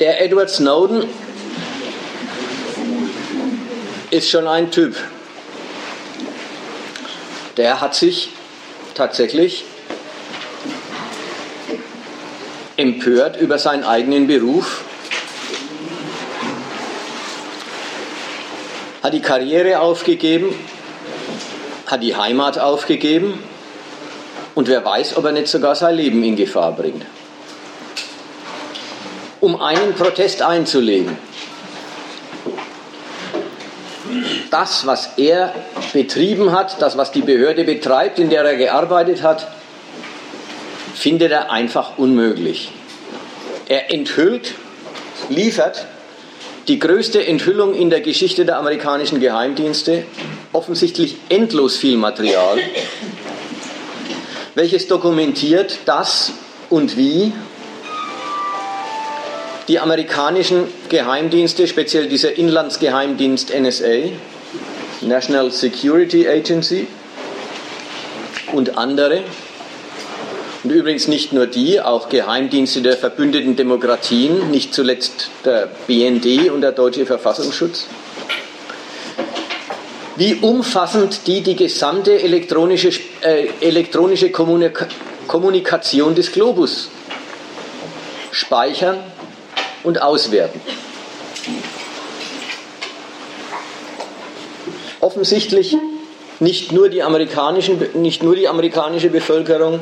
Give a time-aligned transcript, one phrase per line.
[0.00, 1.08] Der Edward Snowden
[4.12, 4.94] ist schon ein Typ.
[7.56, 8.30] Der hat sich
[8.94, 9.64] tatsächlich
[12.76, 14.84] empört über seinen eigenen Beruf,
[19.02, 20.54] hat die Karriere aufgegeben,
[21.86, 23.42] hat die Heimat aufgegeben
[24.54, 27.04] und wer weiß, ob er nicht sogar sein Leben in Gefahr bringt.
[29.40, 31.16] Um einen Protest einzulegen.
[34.50, 35.54] Das, was er
[35.92, 39.46] betrieben hat, das, was die Behörde betreibt, in der er gearbeitet hat,
[40.94, 42.70] findet er einfach unmöglich.
[43.68, 44.54] Er enthüllt,
[45.28, 45.86] liefert
[46.68, 50.04] die größte Enthüllung in der Geschichte der amerikanischen Geheimdienste,
[50.52, 52.58] offensichtlich endlos viel Material,
[54.54, 56.32] welches dokumentiert, dass
[56.68, 57.32] und wie
[59.68, 64.10] die amerikanischen Geheimdienste, speziell dieser Inlandsgeheimdienst NSA,
[65.02, 66.86] National Security Agency
[68.52, 69.22] und andere,
[70.64, 76.62] und übrigens nicht nur die, auch Geheimdienste der verbündeten Demokratien, nicht zuletzt der BND und
[76.62, 77.86] der Deutsche Verfassungsschutz,
[80.16, 84.88] wie umfassend die die gesamte elektronische, äh, elektronische Kommunika
[85.28, 86.88] Kommunikation des Globus
[88.32, 88.96] speichern
[89.88, 90.60] und auswerten.
[95.00, 95.76] Offensichtlich
[96.40, 99.80] nicht nur die, amerikanischen, nicht nur die amerikanische Bevölkerung,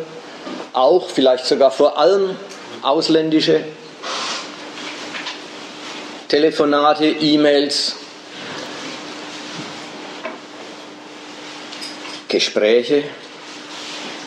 [0.72, 2.36] auch vielleicht sogar vor allem
[2.82, 3.64] ausländische
[6.28, 7.96] Telefonate, E-Mails,
[12.28, 13.02] Gespräche.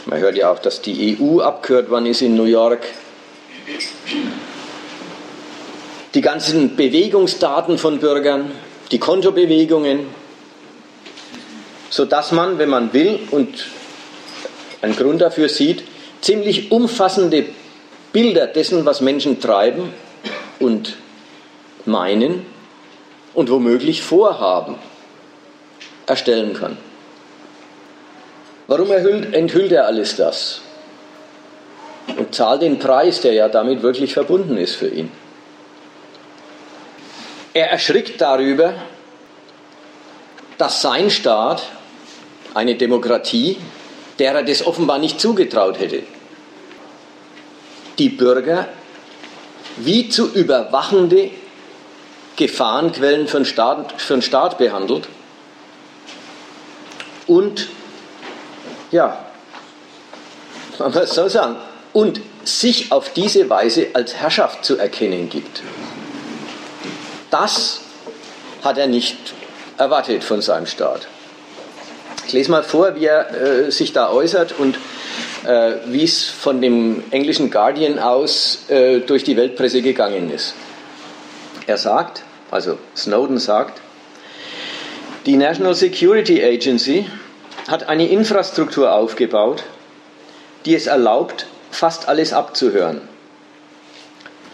[0.05, 2.85] Man hört ja auch, dass die EU abgehört worden ist in New York.
[6.13, 8.51] Die ganzen Bewegungsdaten von Bürgern,
[8.91, 10.07] die Kontobewegungen,
[11.89, 13.67] sodass man, wenn man will und
[14.81, 15.83] einen Grund dafür sieht,
[16.21, 17.45] ziemlich umfassende
[18.11, 19.93] Bilder dessen, was Menschen treiben
[20.59, 20.95] und
[21.85, 22.45] meinen
[23.33, 24.75] und womöglich vorhaben,
[26.07, 26.77] erstellen kann.
[28.67, 30.61] Warum enthüllt er alles das?
[32.17, 35.11] Und zahlt den Preis, der ja damit wirklich verbunden ist für ihn.
[37.53, 38.73] Er erschrickt darüber,
[40.57, 41.63] dass sein Staat,
[42.53, 43.57] eine Demokratie,
[44.17, 46.03] der er das offenbar nicht zugetraut hätte,
[47.97, 48.67] die Bürger
[49.77, 51.31] wie zu überwachende
[52.35, 55.07] Gefahrenquellen für den Staat, für den Staat behandelt
[57.27, 57.67] und
[58.91, 59.25] ja,
[60.79, 61.57] man muss so sagen,
[61.93, 65.61] und sich auf diese Weise als Herrschaft zu erkennen gibt.
[67.29, 67.81] Das
[68.63, 69.17] hat er nicht
[69.77, 71.07] erwartet von seinem Staat.
[72.27, 74.77] Ich lese mal vor, wie er äh, sich da äußert und
[75.45, 80.53] äh, wie es von dem englischen Guardian aus äh, durch die Weltpresse gegangen ist.
[81.65, 83.81] Er sagt, also Snowden sagt,
[85.25, 87.05] die National Security Agency
[87.67, 89.63] hat eine Infrastruktur aufgebaut,
[90.65, 93.01] die es erlaubt, fast alles abzuhören.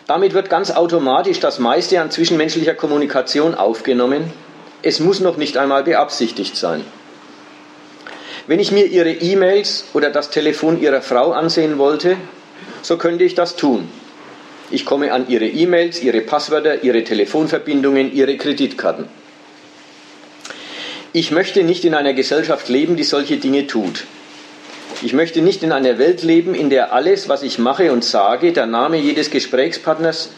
[0.08, 4.32] Damit wird ganz automatisch das meiste an zwischenmenschlicher Kommunikation aufgenommen.
[4.84, 6.86] Es muss noch nicht einmal beabsichtigt sein.
[8.48, 12.18] Wenn ich mir Ihre E-Mails oder das Telefon Ihrer Frau ansehen wollte,
[12.84, 13.90] so könnte ich das tun.
[14.70, 19.08] Ich komme an Ihre E-Mails, Ihre Passwörter, Ihre Telefonverbindungen, Ihre Kreditkarten.
[21.14, 24.04] Ich möchte nicht in einer Gesellschaft leben, die solche Dinge tut.
[25.02, 28.54] Ich möchte nicht in einer Welt leben, in der alles, was ich mache und sage,
[28.54, 30.30] der Name jedes Gesprächspartners,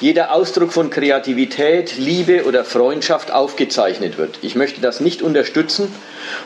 [0.00, 4.38] jeder Ausdruck von Kreativität, Liebe oder Freundschaft aufgezeichnet wird.
[4.42, 5.92] Ich möchte das nicht unterstützen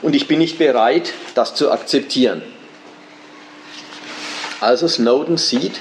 [0.03, 2.43] und ich bin nicht bereit, das zu akzeptieren.
[4.61, 5.81] Also Snowden sieht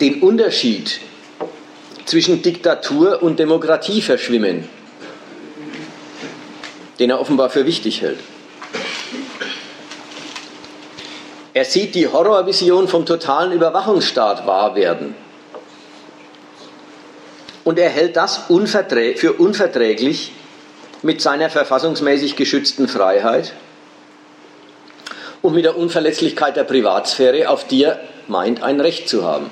[0.00, 1.00] den Unterschied
[2.04, 4.68] zwischen Diktatur und Demokratie verschwimmen
[6.98, 8.18] den er offenbar für wichtig hält.
[11.58, 15.16] Er sieht die Horrorvision vom totalen Überwachungsstaat wahr werden.
[17.64, 20.30] Und er hält das für unverträglich
[21.02, 23.54] mit seiner verfassungsmäßig geschützten Freiheit
[25.42, 29.50] und mit der Unverletzlichkeit der Privatsphäre, auf die er meint, ein Recht zu haben.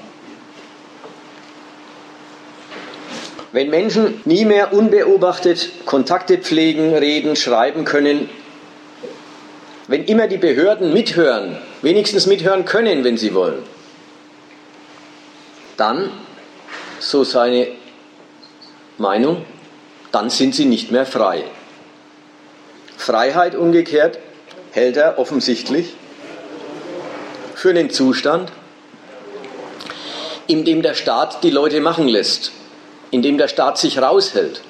[3.50, 8.30] Wenn Menschen nie mehr unbeobachtet Kontakte pflegen, reden, schreiben können,
[9.88, 13.62] wenn immer die Behörden mithören, wenigstens mithören können, wenn sie wollen,
[15.76, 16.10] dann,
[16.98, 17.68] so seine
[18.98, 19.44] Meinung,
[20.10, 21.44] dann sind sie nicht mehr frei.
[22.96, 24.18] Freiheit umgekehrt
[24.72, 25.94] hält er offensichtlich
[27.54, 28.50] für den Zustand,
[30.48, 32.50] in dem der Staat die Leute machen lässt,
[33.12, 34.60] in dem der Staat sich raushält.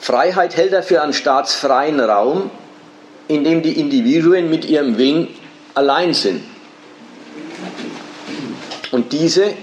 [0.00, 2.50] Freiheit hält er für einen staatsfreien Raum,
[3.28, 5.28] in dem die Individuen mit ihrem Willen
[5.74, 6.42] allein sind.
[8.90, 9.54] Und diese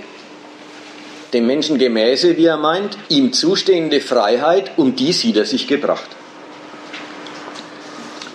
[1.33, 6.07] dem Menschen gemäße, wie er meint, ihm zustehende Freiheit, um die sieht er sich gebracht.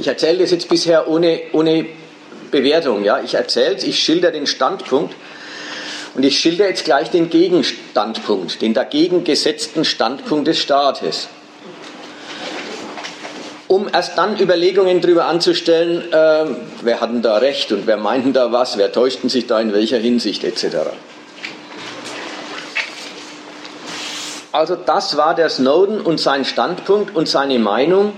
[0.01, 1.87] Ich erzähle das jetzt bisher ohne, ohne
[2.51, 3.05] Bewertung.
[3.05, 3.21] Ja?
[3.21, 5.15] Ich erzähle es, ich schilder den Standpunkt
[6.15, 11.29] und ich schilder jetzt gleich den Gegenstandpunkt, den dagegen gesetzten Standpunkt des Staates.
[13.69, 16.47] Um erst dann Überlegungen darüber anzustellen, äh,
[16.83, 19.75] wer hat denn da recht und wer meinten da was, wer täuschten sich da in
[19.75, 20.79] welcher Hinsicht etc.
[24.53, 28.15] Also das war der Snowden und sein Standpunkt und seine Meinung,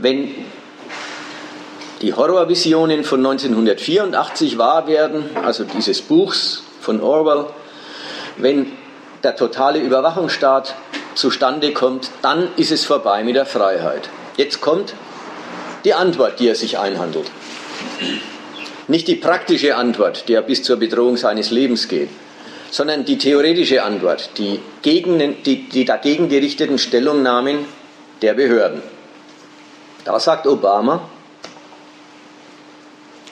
[0.00, 0.34] wenn
[2.02, 7.46] die Horrorvisionen von 1984 wahr werden, also dieses Buchs von Orwell,
[8.36, 8.72] wenn
[9.22, 10.74] der totale Überwachungsstaat
[11.14, 14.08] zustande kommt, dann ist es vorbei mit der Freiheit.
[14.36, 14.94] Jetzt kommt
[15.84, 17.30] die Antwort, die er sich einhandelt.
[18.88, 22.10] Nicht die praktische Antwort, die er bis zur Bedrohung seines Lebens geht,
[22.70, 27.66] sondern die theoretische Antwort, die, gegen, die, die dagegen gerichteten Stellungnahmen
[28.20, 28.82] der Behörden.
[30.04, 31.08] Da sagt Obama,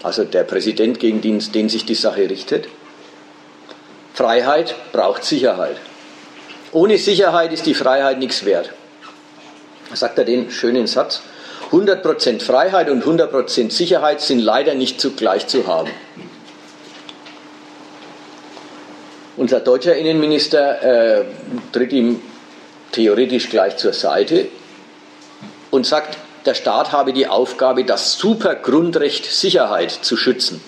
[0.03, 2.67] also der Präsident, gegen den, den sich die Sache richtet,
[4.15, 5.77] Freiheit braucht Sicherheit.
[6.73, 8.73] Ohne Sicherheit ist die Freiheit nichts wert.
[9.91, 11.21] Da sagt er den schönen Satz,
[11.71, 15.91] 100% Freiheit und 100% Sicherheit sind leider nicht zugleich zu haben.
[19.37, 21.25] Unser deutscher Innenminister äh,
[21.73, 22.21] tritt ihm
[22.93, 24.49] theoretisch gleich zur Seite
[25.71, 30.61] und sagt, der Staat habe die Aufgabe, das Supergrundrecht Sicherheit zu schützen.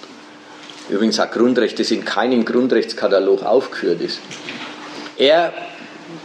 [0.88, 4.20] Übrigens hat Grundrechte in keinem Grundrechtskatalog aufgeführt ist.
[5.16, 5.52] Er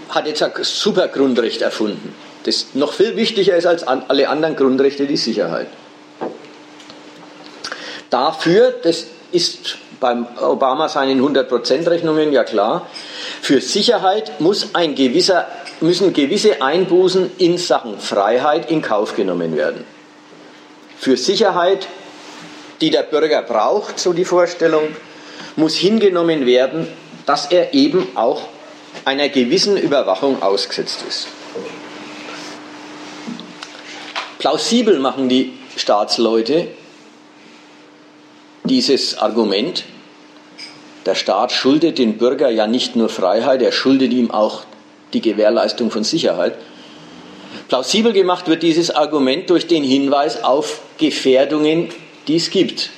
[0.10, 5.18] hat jetzt ein Supergrundrecht erfunden, das noch viel wichtiger ist als alle anderen Grundrechte, die
[5.18, 5.68] Sicherheit.
[8.10, 12.88] Dafür, das ist beim Obama seinen 100%-Rechnungen ja klar,
[13.42, 15.48] für Sicherheit muss ein gewisser,
[15.82, 19.84] müssen gewisse Einbußen in Sachen Freiheit in Kauf genommen werden.
[20.98, 21.88] Für Sicherheit,
[22.82, 24.84] die der Bürger braucht, so die Vorstellung,
[25.56, 26.88] muss hingenommen werden,
[27.26, 28.42] dass er eben auch
[29.10, 31.28] einer gewissen Überwachung ausgesetzt ist.
[34.38, 36.68] Plausibel machen die Staatsleute
[38.66, 39.84] dieses Argument,
[41.08, 44.62] der Staat schuldet den Bürger ja nicht nur Freiheit, er schuldet ihm auch
[45.14, 46.56] die Gewährleistung von Sicherheit.
[47.68, 51.90] Plausibel gemacht wird dieses Argument durch den Hinweis auf Gefährdungen,
[52.28, 52.92] die es gibt.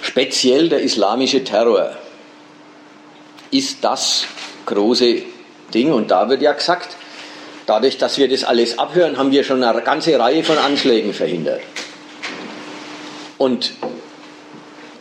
[0.00, 1.94] Speziell der islamische Terror
[3.50, 4.26] ist das
[4.66, 5.22] große
[5.72, 5.92] Ding.
[5.92, 6.96] Und da wird ja gesagt,
[7.66, 11.60] dadurch, dass wir das alles abhören, haben wir schon eine ganze Reihe von Anschlägen verhindert.
[13.38, 13.72] Und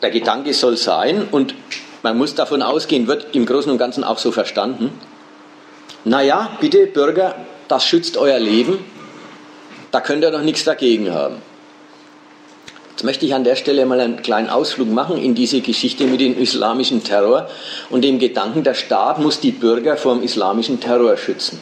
[0.02, 1.56] der Gedanke soll sein, und
[2.02, 4.92] man muss davon ausgehen, wird im Großen und Ganzen auch so verstanden,
[6.04, 7.36] naja, bitte Bürger,
[7.70, 8.84] das schützt euer Leben,
[9.92, 11.38] da könnt ihr doch nichts dagegen haben.
[12.94, 16.22] Jetzt möchte ich an der Stelle mal einen kleinen Ausflug machen in diese Geschichte mit
[16.22, 17.50] dem islamischen Terror
[17.90, 21.60] und dem Gedanken, der Staat muss die Bürger vor dem islamischen Terror schützen.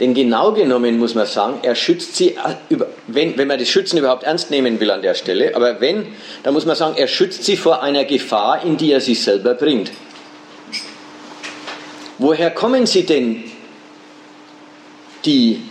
[0.00, 3.98] Denn genau genommen muss man sagen, er schützt sie, äh, wenn, wenn man das Schützen
[3.98, 6.06] überhaupt ernst nehmen will an der Stelle, aber wenn,
[6.42, 9.54] dann muss man sagen, er schützt sie vor einer Gefahr, in die er sich selber
[9.54, 9.92] bringt.
[12.16, 13.44] Woher kommen sie denn,
[15.26, 15.62] die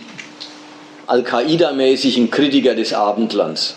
[1.06, 3.76] Al-Qaida-mäßigen Kritiker des Abendlands?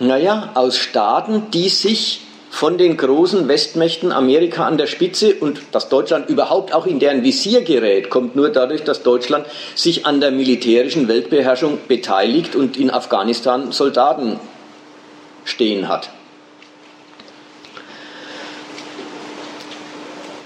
[0.00, 5.88] Naja, aus Staaten, die sich von den großen Westmächten Amerika an der Spitze und dass
[5.88, 10.30] Deutschland überhaupt auch in deren Visier gerät, kommt nur dadurch, dass Deutschland sich an der
[10.30, 14.38] militärischen Weltbeherrschung beteiligt und in Afghanistan Soldaten
[15.44, 16.10] stehen hat.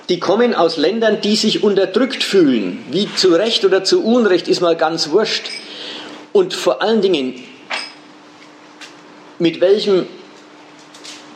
[0.08, 2.84] Die kommen aus Ländern, die sich unterdrückt fühlen.
[2.90, 5.46] Wie zu Recht oder zu Unrecht ist mal ganz wurscht.
[6.32, 7.42] Und vor allen Dingen,
[9.38, 10.06] mit welchem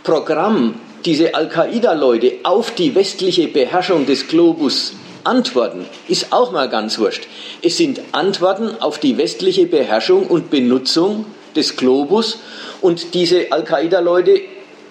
[0.03, 0.75] Programm
[1.05, 4.93] diese Al-Qaida-Leute auf die westliche Beherrschung des Globus
[5.25, 7.27] antworten, ist auch mal ganz wurscht.
[7.63, 12.39] Es sind Antworten auf die westliche Beherrschung und Benutzung des Globus
[12.81, 14.41] und diese Al-Qaida-Leute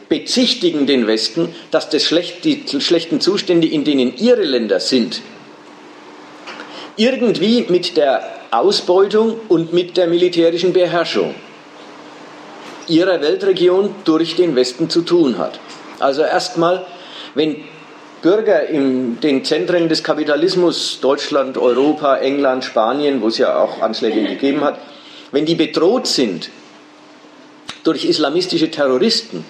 [0.09, 5.21] bezichtigen den Westen, dass das schlecht, die schlechten Zustände, in denen ihre Länder sind,
[6.97, 11.35] irgendwie mit der Ausbeutung und mit der militärischen Beherrschung
[12.87, 15.59] ihrer Weltregion durch den Westen zu tun hat.
[15.99, 16.85] Also erstmal,
[17.33, 17.57] wenn
[18.21, 24.23] Bürger in den Zentren des Kapitalismus, Deutschland, Europa, England, Spanien, wo es ja auch Anschläge
[24.23, 24.79] gegeben hat,
[25.31, 26.49] wenn die bedroht sind
[27.83, 29.45] durch islamistische Terroristen,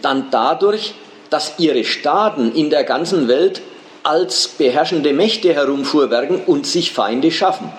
[0.00, 0.94] dann dadurch,
[1.28, 3.60] dass ihre Staaten in der ganzen Welt
[4.02, 7.72] als beherrschende Mächte herumfuhrwerken und sich Feinde schaffen.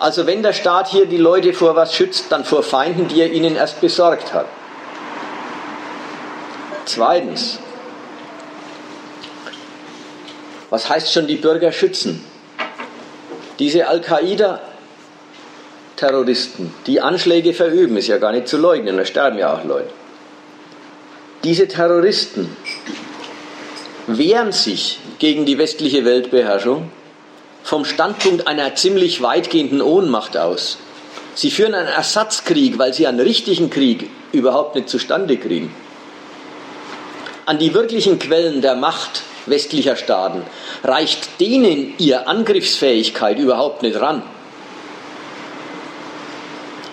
[0.00, 3.30] Also wenn der Staat hier die Leute vor was schützt, dann vor Feinden, die er
[3.30, 4.46] ihnen erst besorgt hat.
[6.86, 7.58] Zweitens,
[10.70, 12.24] was heißt schon die Bürger schützen?
[13.58, 19.64] Diese Al-Qaida-Terroristen, die Anschläge verüben, ist ja gar nicht zu leugnen, da sterben ja auch
[19.64, 19.90] Leute.
[21.44, 22.56] Diese Terroristen
[24.06, 26.90] wehren sich gegen die westliche Weltbeherrschung
[27.62, 30.78] vom Standpunkt einer ziemlich weitgehenden Ohnmacht aus.
[31.34, 35.74] Sie führen einen Ersatzkrieg, weil sie einen richtigen Krieg überhaupt nicht zustande kriegen.
[37.46, 40.42] An die wirklichen Quellen der Macht westlicher Staaten
[40.84, 44.22] reicht denen ihre Angriffsfähigkeit überhaupt nicht ran.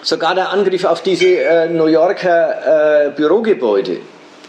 [0.02, 4.00] Sogar der Angriff auf diese äh, New Yorker äh, Bürogebäude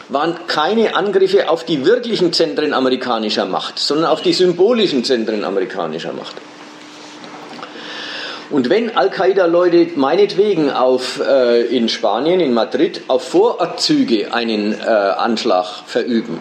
[0.09, 6.13] waren keine Angriffe auf die wirklichen Zentren amerikanischer Macht, sondern auf die symbolischen Zentren amerikanischer
[6.13, 6.37] Macht.
[8.51, 15.67] Und wenn Al-Qaida-Leute meinetwegen auf, äh, in Spanien, in Madrid, auf Vorortzüge einen äh, Anschlag
[15.87, 16.41] verüben,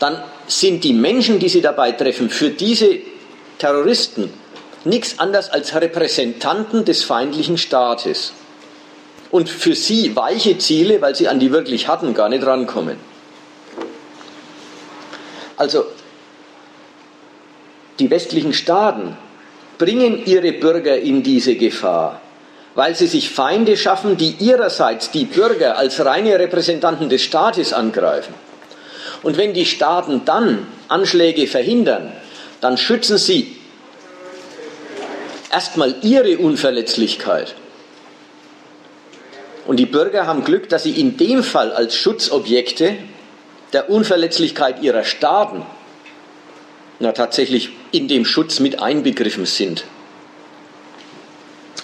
[0.00, 2.96] dann sind die Menschen, die sie dabei treffen, für diese
[3.58, 4.30] Terroristen
[4.84, 8.32] nichts anderes als Repräsentanten des feindlichen Staates
[9.32, 12.98] und für sie weiche Ziele, weil sie an die wirklich hatten, gar nicht rankommen.
[15.56, 15.86] Also
[17.98, 19.16] die westlichen Staaten
[19.78, 22.20] bringen ihre Bürger in diese Gefahr,
[22.74, 28.34] weil sie sich Feinde schaffen, die ihrerseits die Bürger als reine Repräsentanten des Staates angreifen.
[29.22, 32.12] Und wenn die Staaten dann Anschläge verhindern,
[32.60, 33.56] dann schützen sie
[35.50, 37.54] erstmal ihre Unverletzlichkeit
[39.66, 42.96] und die Bürger haben Glück, dass sie in dem Fall als Schutzobjekte
[43.72, 45.62] der Unverletzlichkeit ihrer Staaten
[46.98, 49.84] na, tatsächlich in dem Schutz mit einbegriffen sind.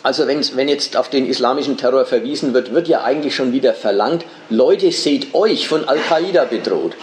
[0.02, 4.25] Also wenn, jetzt auf den islamischen Terror verwiesen wird, wird ja eigentlich schon wieder verlangt,
[4.49, 6.94] Leute, seht euch von Al-Qaida bedroht.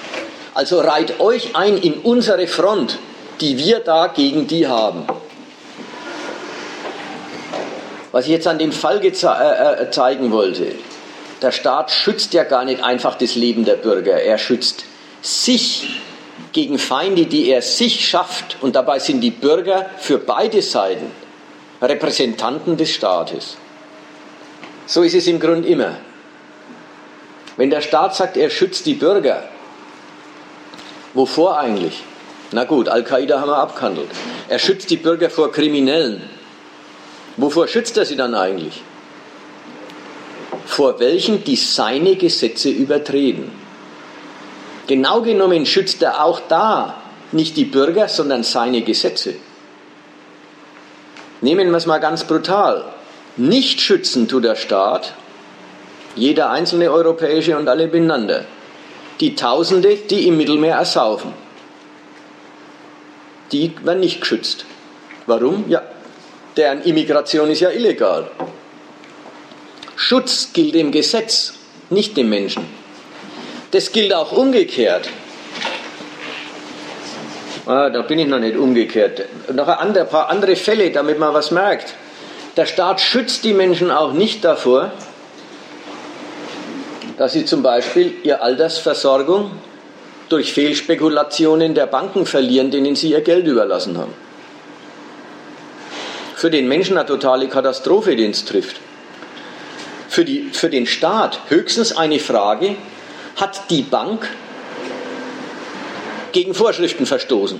[0.53, 2.98] Also reiht euch ein in unsere Front,
[3.41, 5.05] die wir da gegen die haben.
[8.15, 10.72] Was ich jetzt an dem Fall äh, äh, zeigen wollte,
[11.41, 14.86] der Staat schützt ja gar nicht einfach das Leben der Bürger, er schützt
[15.22, 16.00] sich
[16.53, 18.55] gegen Feinde, die er sich schafft.
[18.62, 21.12] Und dabei sind die Bürger für beide Seiten
[21.81, 23.57] Repräsentanten des Staates.
[24.86, 25.98] So ist es im Grunde immer.
[27.57, 29.43] Wenn der Staat sagt, er schützt die Bürger,
[31.13, 32.01] wovor eigentlich?
[32.53, 34.07] Na gut, Al-Qaida haben wir abgehandelt.
[34.48, 36.22] Er schützt die Bürger vor Kriminellen.
[37.38, 38.82] Wovor schützt er sie dann eigentlich?
[40.65, 43.51] Vor welchen, die seine Gesetze übertreten.
[44.88, 47.01] Genau genommen schützt er auch da
[47.32, 49.36] nicht die Bürger, sondern seine Gesetze.
[51.42, 52.86] Nehmen wir es mal ganz brutal.
[53.38, 55.13] Nicht schützen tut der Staat,
[56.15, 58.46] jeder einzelne europäische und alle beieinander,
[59.20, 61.34] die Tausende, die im Mittelmeer ersaufen.
[63.51, 64.65] Die werden nicht geschützt.
[65.27, 65.65] Warum?
[65.68, 65.82] Ja,
[66.57, 68.29] deren Immigration ist ja illegal.
[69.95, 71.53] Schutz gilt dem Gesetz,
[71.89, 72.65] nicht dem Menschen.
[73.71, 75.09] Das gilt auch umgekehrt.
[77.65, 79.24] Ah, da bin ich noch nicht umgekehrt.
[79.53, 81.95] Noch ein paar andere Fälle, damit man was merkt.
[82.55, 84.91] Der Staat schützt die Menschen auch nicht davor,
[87.17, 89.51] dass sie zum Beispiel ihre Altersversorgung
[90.29, 94.25] durch Fehlspekulationen der Banken verlieren, denen sie ihr Geld überlassen haben
[96.36, 98.82] für den Menschen eine totale Katastrophe, den es trifft.
[100.10, 102.75] Für, die, für den Staat höchstens eine Frage,
[103.38, 104.30] hat die Bank
[106.34, 107.60] gegen Vorschriften verstoßen?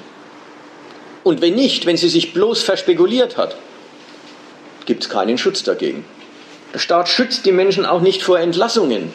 [1.24, 3.56] Und wenn nicht, wenn sie sich bloß verspekuliert hat,
[4.86, 6.06] gibt es keinen Schutz dagegen.
[6.74, 9.14] Der Staat schützt die Menschen auch nicht vor Entlassungen.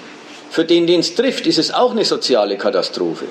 [0.51, 3.27] Für den, den es trifft, ist es auch eine soziale Katastrophe.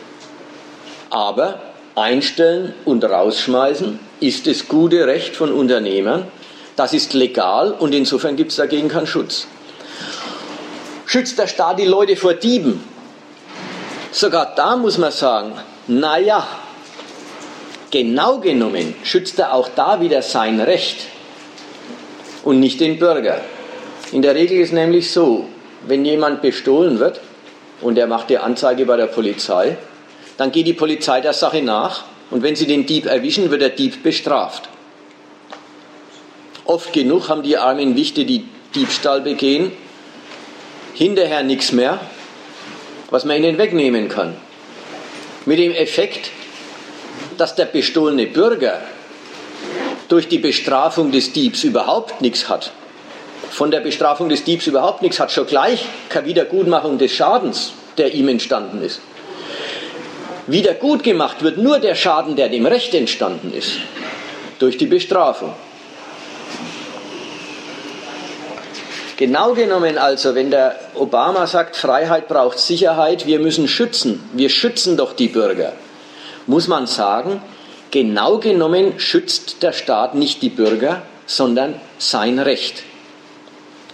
[1.09, 1.59] Aber
[1.95, 6.27] einstellen und rausschmeißen ist das gute Recht von Unternehmern.
[6.75, 9.47] Das ist legal und insofern gibt es dagegen keinen Schutz.
[11.05, 12.83] Schützt der Staat die Leute vor Dieben?
[14.11, 15.53] Sogar da muss man sagen,
[15.87, 16.47] naja,
[17.91, 21.07] genau genommen schützt er auch da wieder sein Recht
[22.43, 23.41] und nicht den Bürger.
[24.11, 25.45] In der Regel ist nämlich so,
[25.87, 27.19] wenn jemand bestohlen wird
[27.81, 29.77] und er macht die Anzeige bei der Polizei,
[30.37, 33.69] dann geht die Polizei der Sache nach und wenn sie den Dieb erwischen, wird der
[33.69, 34.69] Dieb bestraft.
[36.65, 38.45] Oft genug haben die armen Wichte, die
[38.75, 39.71] Diebstahl begehen,
[40.93, 41.99] hinterher nichts mehr,
[43.09, 44.35] was man ihnen wegnehmen kann.
[45.45, 46.29] Mit dem Effekt,
[47.37, 48.81] dass der bestohlene Bürger
[50.09, 52.71] durch die Bestrafung des Diebs überhaupt nichts hat,
[53.49, 58.13] von der Bestrafung des Diebs überhaupt nichts hat, schon gleich keine Wiedergutmachung des Schadens, der
[58.13, 59.01] ihm entstanden ist.
[60.49, 63.73] Wieder gut gemacht wird nur der Schaden, der dem Recht entstanden ist,
[64.57, 65.53] durch die Bestrafung.
[69.15, 74.97] Genau genommen also, wenn der Obama sagt, Freiheit braucht Sicherheit, wir müssen schützen, wir schützen
[74.97, 75.73] doch die Bürger,
[76.47, 77.43] muss man sagen,
[77.91, 82.81] genau genommen schützt der Staat nicht die Bürger, sondern sein Recht.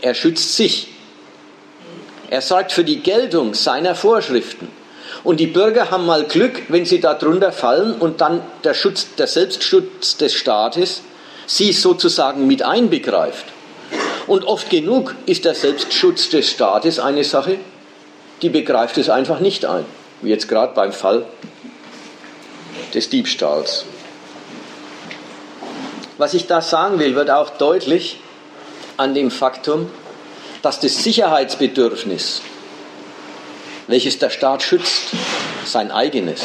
[0.01, 0.87] Er schützt sich.
[2.29, 4.84] Er sorgt für die Geltung seiner Vorschriften.
[5.25, 9.25] Und die Bürger haben mal Glück, wenn sie darunter fallen und dann der, Schutz, der
[9.25, 11.01] Selbstschutz des Staates
[11.47, 13.45] sie sozusagen mit einbegreift.
[14.27, 17.57] Und oft genug ist der Selbstschutz des Staates eine Sache,
[18.43, 19.85] die begreift es einfach nicht ein.
[20.21, 21.25] Wie jetzt gerade beim Fall
[22.93, 23.85] des Diebstahls.
[26.19, 28.19] Was ich da sagen will, wird auch deutlich
[28.97, 29.89] an dem Faktum,
[30.61, 32.41] dass das Sicherheitsbedürfnis,
[33.87, 35.09] welches der Staat schützt,
[35.65, 36.41] sein eigenes,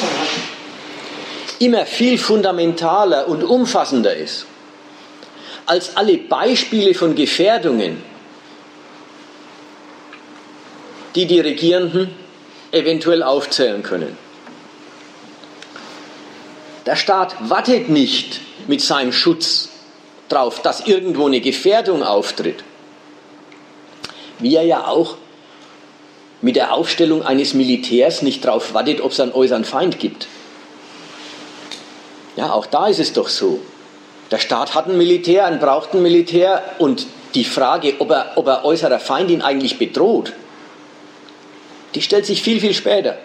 [1.58, 4.46] immer viel fundamentaler und umfassender ist
[5.70, 8.02] als alle Beispiele von Gefährdungen,
[11.14, 12.12] die die Regierenden
[12.72, 14.18] eventuell aufzählen können.
[16.86, 19.68] Der Staat wartet nicht mit seinem Schutz
[20.28, 22.64] darauf, dass irgendwo eine Gefährdung auftritt.
[24.40, 25.18] Wie er ja auch
[26.42, 30.26] mit der Aufstellung eines Militärs nicht darauf wartet, ob es einen äußeren Feind gibt.
[32.36, 33.60] Ja, auch da ist es doch so.
[34.30, 38.46] Der Staat hat ein Militär, ein braucht ein Militär und die Frage, ob er, ob
[38.46, 40.32] er äußerer Feind ihn eigentlich bedroht,
[41.94, 43.18] die stellt sich viel, viel später.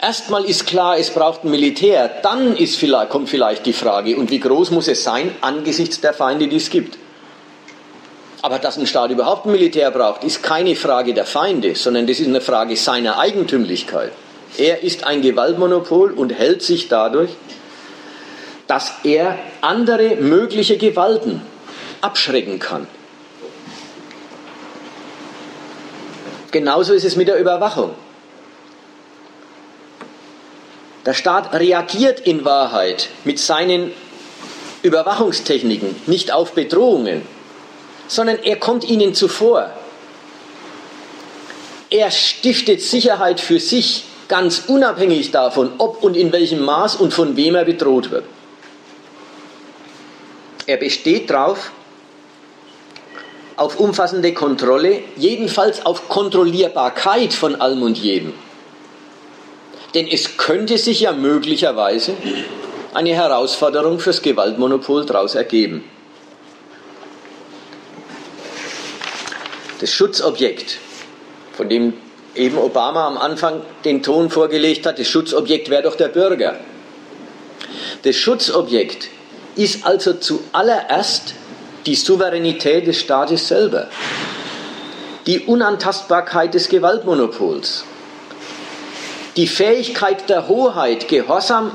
[0.00, 4.30] Erstmal ist klar, es braucht ein Militär, dann ist vielleicht, kommt vielleicht die Frage, und
[4.30, 6.98] wie groß muss es sein angesichts der Feinde, die es gibt.
[8.42, 12.20] Aber dass ein Staat überhaupt ein Militär braucht, ist keine Frage der Feinde, sondern das
[12.20, 14.12] ist eine Frage seiner Eigentümlichkeit.
[14.56, 17.30] Er ist ein Gewaltmonopol und hält sich dadurch
[18.68, 21.40] dass er andere mögliche Gewalten
[22.00, 22.86] abschrecken kann.
[26.52, 27.94] Genauso ist es mit der Überwachung.
[31.06, 33.90] Der Staat reagiert in Wahrheit mit seinen
[34.82, 37.22] Überwachungstechniken nicht auf Bedrohungen,
[38.08, 39.70] sondern er kommt ihnen zuvor.
[41.90, 47.36] Er stiftet Sicherheit für sich, ganz unabhängig davon, ob und in welchem Maß und von
[47.36, 48.24] wem er bedroht wird.
[50.66, 51.70] Er besteht darauf,
[53.56, 58.34] auf umfassende Kontrolle, jedenfalls auf Kontrollierbarkeit von allem und jedem.
[59.94, 62.12] Denn es könnte sich ja möglicherweise
[62.92, 65.82] eine Herausforderung fürs Gewaltmonopol daraus ergeben.
[69.80, 70.78] Das Schutzobjekt,
[71.52, 71.94] von dem
[72.34, 76.56] eben Obama am Anfang den Ton vorgelegt hat, das Schutzobjekt wäre doch der Bürger.
[78.02, 79.08] Das Schutzobjekt
[79.56, 81.34] ist also zuallererst
[81.86, 83.88] die Souveränität des Staates selber,
[85.26, 87.84] die Unantastbarkeit des Gewaltmonopols,
[89.36, 91.72] die Fähigkeit der Hoheit, Gehorsam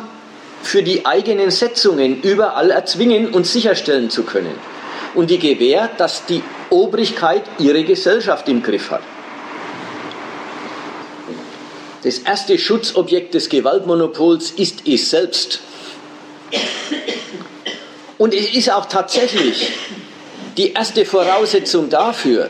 [0.61, 4.55] für die eigenen Setzungen überall erzwingen und sicherstellen zu können.
[5.13, 6.41] Und die Gewähr, dass die
[6.73, 9.03] Obrigkeit ihre Gesellschaft im Griff hat.
[12.03, 15.59] Das erste Schutzobjekt des Gewaltmonopols ist es selbst.
[18.17, 19.71] Und es ist auch tatsächlich
[20.57, 22.49] die erste Voraussetzung dafür,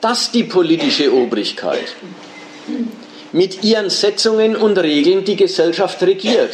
[0.00, 1.94] dass die politische Obrigkeit
[3.32, 6.52] mit ihren Setzungen und Regeln die Gesellschaft regiert,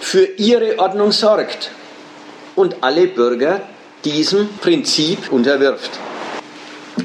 [0.00, 1.70] für ihre Ordnung sorgt
[2.54, 3.62] und alle Bürger
[4.04, 5.90] diesem Prinzip unterwirft.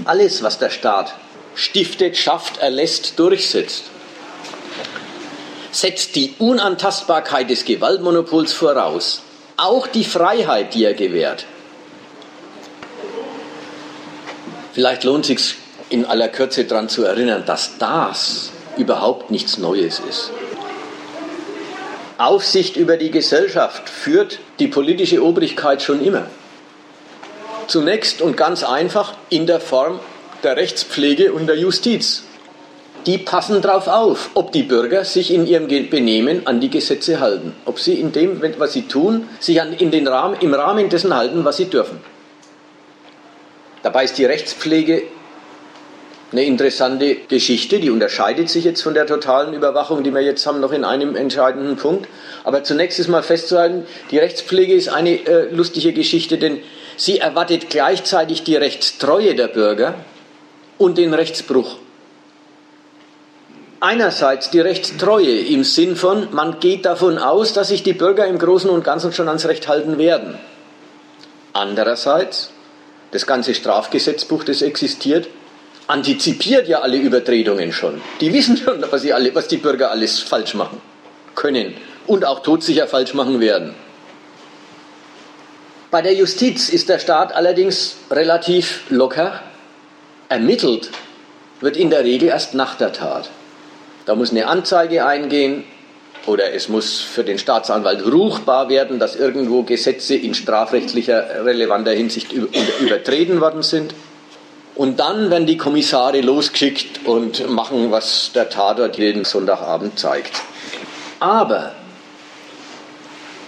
[0.06, 1.14] Alles, was der Staat
[1.56, 3.86] stiftet, schafft, erlässt, durchsetzt,
[5.72, 9.22] setzt die Unantastbarkeit des Gewaltmonopols voraus
[9.58, 11.46] auch die Freiheit, die er gewährt.
[14.74, 15.56] Vielleicht lohnt es sich
[15.90, 20.32] in aller Kürze daran zu erinnern, dass das überhaupt nichts Neues ist.
[22.20, 26.28] Aufsicht über die Gesellschaft führt die politische Obrigkeit schon immer.
[27.68, 30.00] Zunächst und ganz einfach in der Form
[30.44, 32.24] der Rechtspflege und der Justiz.
[33.06, 37.54] Die passen darauf auf, ob die Bürger sich in ihrem Benehmen an die Gesetze halten,
[37.66, 41.16] ob sie in dem, was sie tun, sich an, in den Rahmen, im Rahmen dessen
[41.16, 42.00] halten, was sie dürfen.
[43.84, 45.04] Dabei ist die Rechtspflege
[46.32, 50.60] eine interessante Geschichte, die unterscheidet sich jetzt von der totalen Überwachung, die wir jetzt haben,
[50.60, 52.10] noch in einem entscheidenden Punkt.
[52.44, 56.60] Aber zunächst ist mal festzuhalten, die Rechtspflege ist eine äh, lustige Geschichte, denn
[56.98, 59.96] sie erwartet gleichzeitig die Rechtstreue der Bürger
[60.78, 61.78] und den Rechtsbruch.
[63.80, 68.40] Einerseits die Rechtstreue im Sinn von, man geht davon aus, dass sich die Bürger im
[68.40, 70.38] Großen und Ganzen schon ans Recht halten werden.
[71.54, 72.50] Andererseits,
[73.12, 75.28] das ganze Strafgesetzbuch, das existiert,
[75.86, 78.02] antizipiert ja alle Übertretungen schon.
[78.20, 80.82] Die wissen schon, was, alle, was die Bürger alles falsch machen
[81.36, 81.76] können
[82.08, 83.76] und auch todsicher falsch machen werden.
[85.90, 89.40] Bei der Justiz ist der Staat allerdings relativ locker.
[90.28, 90.90] Ermittelt
[91.62, 93.30] wird in der Regel erst nach der Tat.
[94.06, 95.64] Da muss eine Anzeige eingehen
[96.26, 102.34] oder es muss für den Staatsanwalt ruchbar werden, dass irgendwo Gesetze in strafrechtlicher relevanter Hinsicht
[102.34, 103.94] übertreten worden sind.
[104.76, 110.42] Und dann werden die Kommissare losgeschickt und machen, was der Tatort jeden Sonntagabend zeigt.
[111.22, 111.72] Aber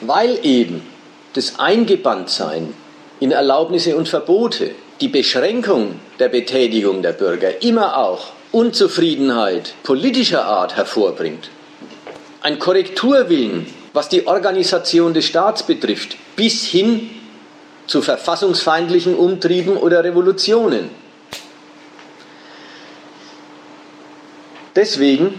[0.01, 0.87] weil eben
[1.33, 2.73] das Eingebanntsein
[3.19, 10.75] in Erlaubnisse und Verbote, die Beschränkung der Betätigung der Bürger immer auch Unzufriedenheit politischer Art
[10.75, 11.49] hervorbringt,
[12.41, 17.09] ein Korrekturwillen, was die Organisation des Staats betrifft, bis hin
[17.87, 20.89] zu verfassungsfeindlichen Umtrieben oder Revolutionen,
[24.79, 25.33] Deswegen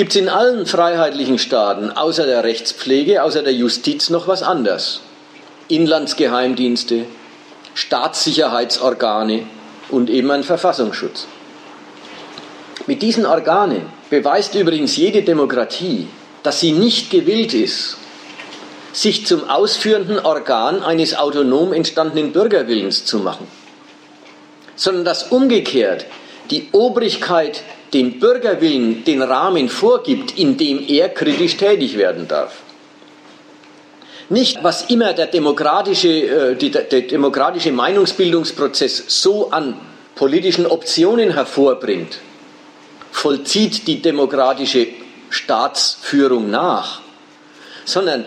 [0.00, 5.02] gibt es in allen freiheitlichen Staaten außer der Rechtspflege, außer der Justiz noch was anderes.
[5.68, 7.04] Inlandsgeheimdienste,
[7.74, 9.42] Staatssicherheitsorgane
[9.90, 11.26] und eben ein Verfassungsschutz.
[12.86, 16.08] Mit diesen Organen beweist übrigens jede Demokratie,
[16.44, 17.98] dass sie nicht gewillt ist,
[18.94, 23.46] sich zum ausführenden Organ eines autonom entstandenen Bürgerwillens zu machen,
[24.76, 26.06] sondern dass umgekehrt
[26.50, 32.58] die Obrigkeit dem Bürgerwillen den Rahmen vorgibt, in dem er kritisch tätig werden darf.
[34.28, 39.74] Nicht, was immer der demokratische, äh, der demokratische Meinungsbildungsprozess so an
[40.14, 42.18] politischen Optionen hervorbringt,
[43.10, 44.86] vollzieht die demokratische
[45.30, 47.00] Staatsführung nach,
[47.84, 48.24] sondern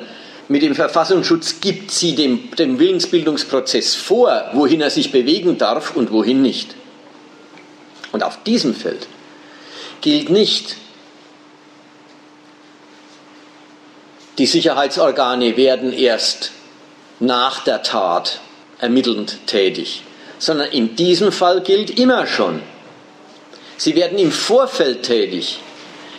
[0.49, 6.11] mit dem Verfassungsschutz gibt sie dem, dem Willensbildungsprozess vor, wohin er sich bewegen darf und
[6.11, 6.75] wohin nicht.
[8.13, 9.07] Und auf diesem Feld
[9.99, 10.77] gilt nicht.
[14.37, 16.51] Die Sicherheitsorgane werden erst
[17.19, 18.39] nach der Tat
[18.79, 20.03] ermittelnd tätig,
[20.39, 22.61] sondern in diesem Fall gilt immer schon.
[23.77, 25.59] Sie werden im Vorfeld tätig.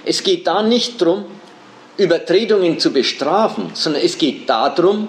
[0.05, 1.27] Es geht da nicht darum,
[1.97, 5.09] Übertretungen zu bestrafen, sondern es geht darum,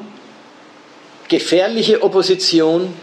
[1.27, 2.93] gefährliche Opposition,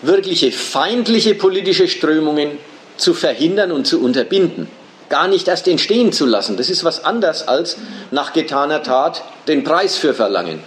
[0.00, 2.58] wirkliche feindliche politische Strömungen
[2.98, 4.68] zu verhindern und zu unterbinden
[5.08, 6.56] gar nicht erst entstehen zu lassen.
[6.56, 7.76] Das ist was anderes als
[8.10, 10.62] nach getaner Tat den Preis für verlangen.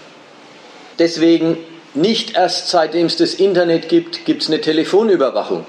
[0.99, 1.57] Deswegen
[1.93, 5.65] nicht erst seitdem es das Internet gibt, gibt es eine Telefonüberwachung.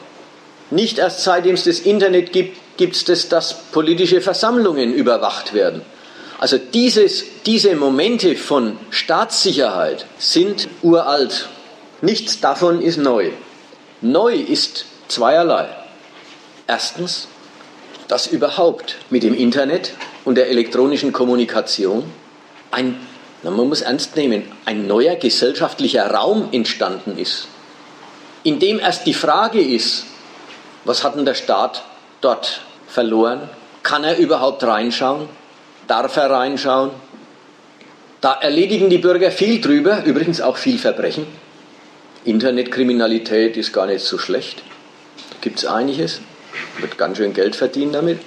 [0.70, 5.83] Nicht erst seitdem es das Internet gibt, gibt es das, dass politische Versammlungen überwacht werden.
[6.38, 11.48] Also dieses, diese Momente von Staatssicherheit sind uralt.
[12.01, 13.31] Nichts davon ist neu.
[14.01, 15.68] Neu ist zweierlei.
[16.66, 17.29] Erstens,
[18.09, 19.94] dass überhaupt mit dem Internet
[20.25, 22.05] und der elektronischen Kommunikation
[22.70, 22.96] ein,
[23.42, 27.48] na, man muss ernst nehmen, ein neuer gesellschaftlicher Raum entstanden ist,
[28.44, 30.05] in dem erst die Frage ist,
[30.85, 31.85] was hat denn der Staat
[32.20, 33.48] dort verloren?
[33.83, 35.29] Kann er überhaupt reinschauen?
[35.87, 36.90] Darf er reinschauen?
[38.20, 41.27] Da erledigen die Bürger viel drüber, übrigens auch viel Verbrechen.
[42.25, 44.62] Internetkriminalität ist gar nicht so schlecht.
[45.40, 46.20] Gibt es einiges
[46.79, 48.21] wird ganz schön Geld verdienen damit.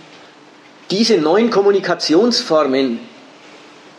[0.92, 3.00] Diese neuen Kommunikationsformen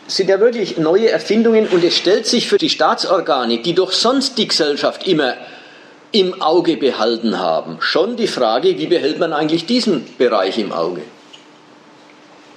[0.07, 4.39] sind ja wirklich neue Erfindungen und es stellt sich für die Staatsorgane, die doch sonst
[4.39, 5.35] die Gesellschaft immer
[6.12, 11.03] im Auge behalten haben, schon die Frage, wie behält man eigentlich diesen Bereich im Auge?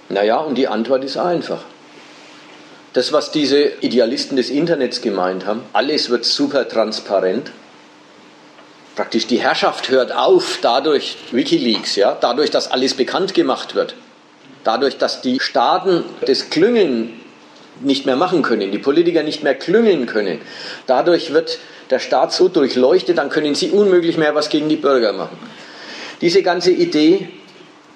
[0.09, 1.63] Naja, und die Antwort ist einfach.
[2.93, 7.51] Das, was diese Idealisten des Internets gemeint haben, alles wird super transparent,
[8.99, 13.95] praktisch die Herrschaft hört auf dadurch, Wikileaks, ja, dadurch, dass alles bekannt gemacht wird.
[14.65, 17.13] Dadurch, dass die Staaten das Klüngeln
[17.79, 20.41] nicht mehr machen können, die Politiker nicht mehr klüngeln können.
[20.85, 21.59] Dadurch wird
[21.89, 25.39] der Staat so durchleuchtet, dann können sie unmöglich mehr was gegen die Bürger machen.
[26.19, 27.29] Diese ganze Idee,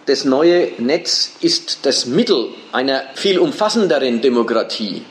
[0.05, 5.01] das neue Netz ist das Mittel einer viel umfassenderen Demokratie,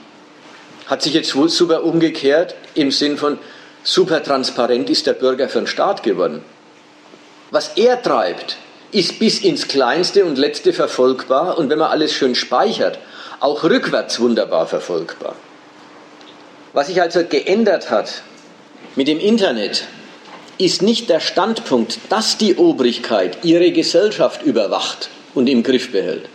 [0.86, 3.36] hat sich jetzt super umgekehrt im Sinn von
[3.82, 6.42] super transparent ist der Bürger für den Staat geworden.
[7.50, 8.56] Was er treibt,
[8.92, 12.98] ist bis ins Kleinste und Letzte verfolgbar und wenn man alles schön speichert,
[13.40, 15.34] auch rückwärts wunderbar verfolgbar.
[16.72, 18.22] Was sich also geändert hat
[18.96, 19.84] mit dem Internet,
[20.58, 26.28] ist nicht der Standpunkt, dass die Obrigkeit ihre Gesellschaft überwacht und im Griff behält,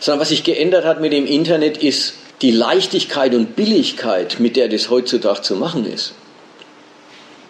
[0.00, 4.68] sondern was sich geändert hat mit dem Internet ist die Leichtigkeit und Billigkeit, mit der
[4.68, 6.12] das heutzutage zu machen ist.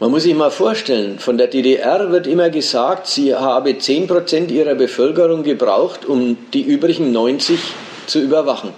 [0.03, 4.75] Man muss sich mal vorstellen, von der DDR wird immer gesagt, sie habe 10% ihrer
[4.75, 7.61] Bevölkerung gebraucht, um die übrigen 90
[8.09, 8.75] zu überwachen.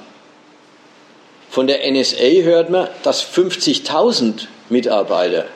[1.49, 5.47] Von der NSA hört man, dass 50.000 Mitarbeiter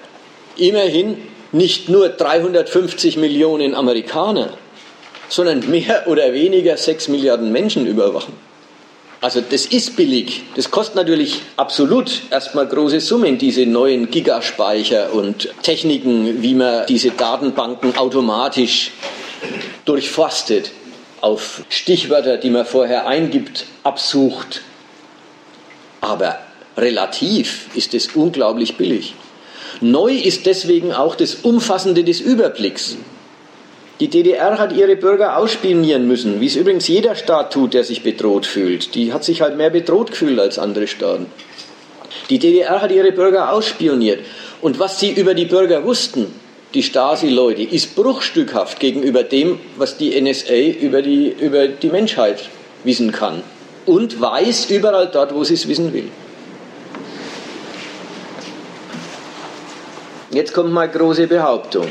[0.57, 1.19] immerhin
[1.53, 4.55] nicht nur 350 Millionen Amerikaner,
[5.29, 8.33] sondern mehr oder weniger 6 Milliarden Menschen überwachen.
[9.21, 10.43] Also das ist billig.
[10.55, 17.11] Das kostet natürlich absolut erstmal große Summen, diese neuen Gigaspeicher und Techniken, wie man diese
[17.11, 18.93] Datenbanken automatisch
[19.85, 20.71] durchforstet,
[21.21, 24.63] auf Stichwörter, die man vorher eingibt, absucht.
[26.01, 26.39] Aber
[26.77, 29.15] relativ ist es unglaublich billig.
[29.81, 32.97] Neu ist deswegen auch das Umfassende des Überblicks.
[34.01, 38.05] Die DDR hat ihre Bürger ausspionieren müssen, wie es übrigens jeder Staat tut, der sich
[38.05, 38.95] bedroht fühlt.
[38.95, 41.27] Die hat sich halt mehr bedroht gefühlt als andere Staaten.
[42.31, 44.21] Die DDR hat ihre Bürger ausspioniert.
[44.63, 46.33] Und was sie über die Bürger wussten,
[46.75, 52.49] die Stasi-Leute, ist bruchstückhaft gegenüber dem, was die NSA über die, über die Menschheit
[52.85, 53.43] wissen kann.
[53.85, 56.09] Und weiß überall dort, wo sie es wissen will.
[60.31, 61.89] Jetzt kommt mal große Behauptung.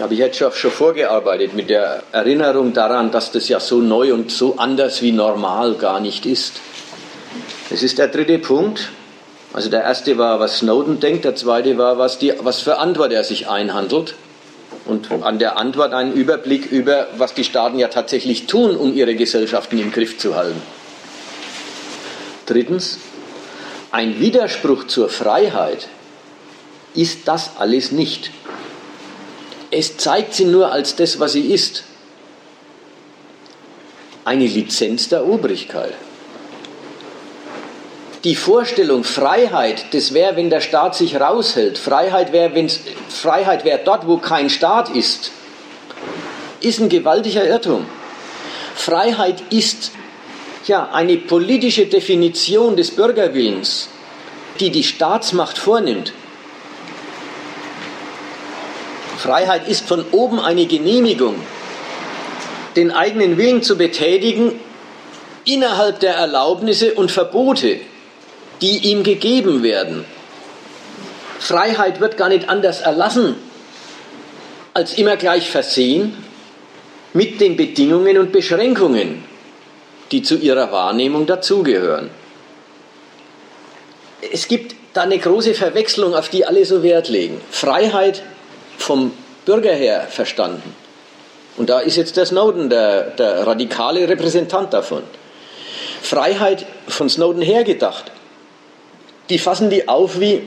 [0.00, 4.30] Habe ich jetzt schon vorgearbeitet mit der Erinnerung daran, dass das ja so neu und
[4.30, 6.60] so anders wie normal gar nicht ist.
[7.70, 8.90] Das ist der dritte Punkt.
[9.52, 13.12] Also der erste war, was Snowden denkt, der zweite war, was, die, was für Antwort
[13.12, 14.14] er sich einhandelt.
[14.84, 19.14] Und an der Antwort einen Überblick über, was die Staaten ja tatsächlich tun, um ihre
[19.14, 20.60] Gesellschaften im Griff zu halten.
[22.44, 22.98] Drittens,
[23.90, 25.88] ein Widerspruch zur Freiheit
[26.94, 28.30] ist das alles nicht.
[29.70, 31.84] Es zeigt sie nur als das, was sie ist.
[34.24, 35.94] Eine Lizenz der Obrigkeit.
[38.24, 41.78] Die Vorstellung Freiheit, das wäre, wenn der Staat sich raushält.
[41.78, 42.68] Freiheit wäre
[43.08, 45.30] Freiheit wär dort, wo kein Staat ist.
[46.60, 47.86] Ist ein gewaltiger Irrtum.
[48.74, 49.92] Freiheit ist
[50.66, 53.88] ja eine politische Definition des Bürgerwillens,
[54.58, 56.12] die die Staatsmacht vornimmt.
[59.16, 61.36] Freiheit ist von oben eine Genehmigung,
[62.76, 64.60] den eigenen Willen zu betätigen
[65.44, 67.80] innerhalb der Erlaubnisse und Verbote,
[68.60, 70.04] die ihm gegeben werden.
[71.38, 73.36] Freiheit wird gar nicht anders erlassen,
[74.74, 76.16] als immer gleich versehen
[77.12, 79.24] mit den Bedingungen und Beschränkungen,
[80.12, 82.10] die zu ihrer Wahrnehmung dazugehören.
[84.32, 87.40] Es gibt da eine große Verwechslung, auf die alle so Wert legen.
[87.50, 88.22] Freiheit
[88.78, 89.12] vom
[89.44, 90.74] Bürger her verstanden.
[91.56, 95.02] Und da ist jetzt der Snowden der, der radikale Repräsentant davon.
[96.02, 98.12] Freiheit von Snowden her gedacht.
[99.30, 100.46] Die fassen die auf wie,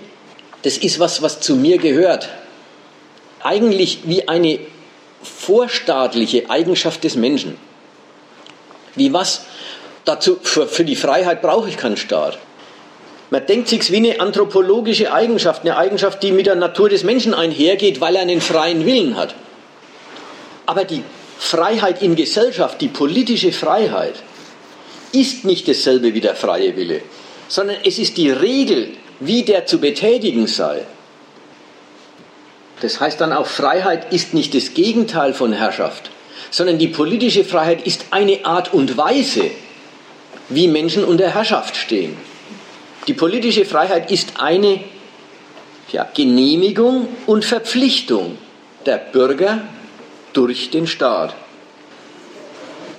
[0.62, 2.30] das ist was, was zu mir gehört.
[3.42, 4.60] Eigentlich wie eine
[5.24, 7.58] vorstaatliche Eigenschaft des Menschen.
[8.96, 9.46] Wie was?
[10.06, 12.38] Dazu, für, für die Freiheit brauche ich keinen Staat.
[13.32, 17.34] Man denkt sich wie eine anthropologische Eigenschaft, eine Eigenschaft, die mit der Natur des Menschen
[17.34, 19.36] einhergeht, weil er einen freien Willen hat.
[20.66, 21.04] Aber die
[21.38, 24.16] Freiheit in Gesellschaft, die politische Freiheit,
[25.12, 27.02] ist nicht dasselbe wie der freie Wille,
[27.48, 28.90] sondern es ist die Regel,
[29.20, 30.86] wie der zu betätigen sei.
[32.82, 36.10] Das heißt dann auch, Freiheit ist nicht das Gegenteil von Herrschaft,
[36.50, 39.52] sondern die politische Freiheit ist eine Art und Weise,
[40.50, 42.18] wie Menschen unter Herrschaft stehen.
[43.10, 44.82] Die politische Freiheit ist eine
[45.92, 48.38] ja, Genehmigung und Verpflichtung
[48.86, 49.62] der Bürger
[50.34, 51.34] durch den Staat.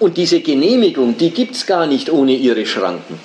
[0.01, 3.21] Und diese Genehmigung, die gibt es gar nicht ohne ihre Schranken.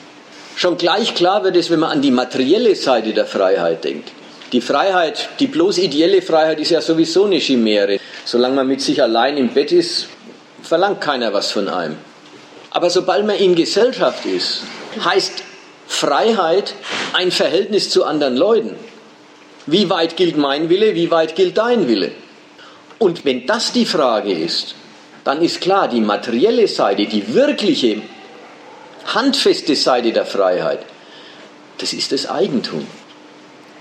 [0.55, 4.11] Schon gleich klar wird es, wenn man an die materielle Seite der Freiheit denkt.
[4.51, 7.99] Die Freiheit, die bloß ideelle Freiheit ist ja sowieso eine Chimäre.
[8.25, 10.07] Solange man mit sich allein im Bett ist,
[10.61, 11.97] verlangt keiner was von einem.
[12.69, 14.61] Aber sobald man in Gesellschaft ist,
[15.03, 15.44] heißt
[15.87, 16.73] Freiheit
[17.13, 18.75] ein Verhältnis zu anderen Leuten.
[19.65, 22.11] Wie weit gilt mein Wille, wie weit gilt dein Wille?
[22.99, 24.75] Und wenn das die Frage ist,
[25.23, 28.01] dann ist klar, die materielle Seite, die wirkliche,
[29.13, 30.79] handfeste Seite der Freiheit,
[31.79, 32.85] das ist das Eigentum.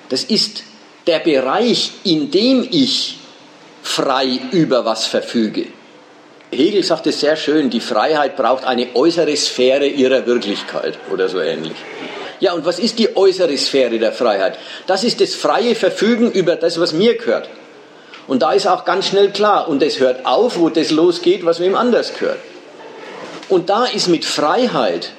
[0.09, 0.65] Das ist
[1.07, 3.19] der Bereich, in dem ich
[3.83, 5.67] frei über was verfüge.
[6.55, 11.41] Hegel sagt es sehr schön, die Freiheit braucht eine äußere Sphäre ihrer Wirklichkeit oder so
[11.41, 11.75] ähnlich.
[12.41, 14.59] Ja, und was ist die äußere Sphäre der Freiheit?
[14.87, 17.49] Das ist das freie Verfügen über das, was mir gehört.
[18.27, 21.61] Und da ist auch ganz schnell klar, und es hört auf, wo das losgeht, was
[21.61, 22.39] wem anders gehört.
[23.49, 25.11] Und da ist mit Freiheit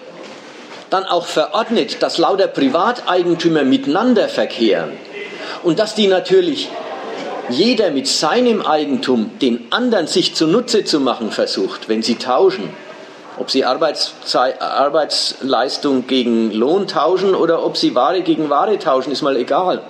[0.89, 4.91] dann auch verordnet, dass lauter Privateigentümer miteinander verkehren
[5.63, 6.69] und dass die natürlich
[7.49, 12.69] jeder mit seinem Eigentum den anderen sich zunutze zu machen versucht, wenn sie tauschen.
[13.37, 19.35] Ob sie Arbeitsleistung gegen Lohn tauschen oder ob sie Ware gegen Ware tauschen, ist mal
[19.35, 19.81] egal.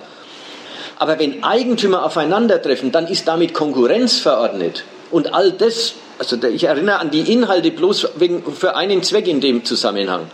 [0.98, 4.84] Aber wenn Eigentümer aufeinandertreffen, dann ist damit Konkurrenz verordnet.
[5.10, 9.40] Und all das, also ich erinnere an die Inhalte bloß wegen, für einen Zweck in
[9.40, 10.28] dem Zusammenhang.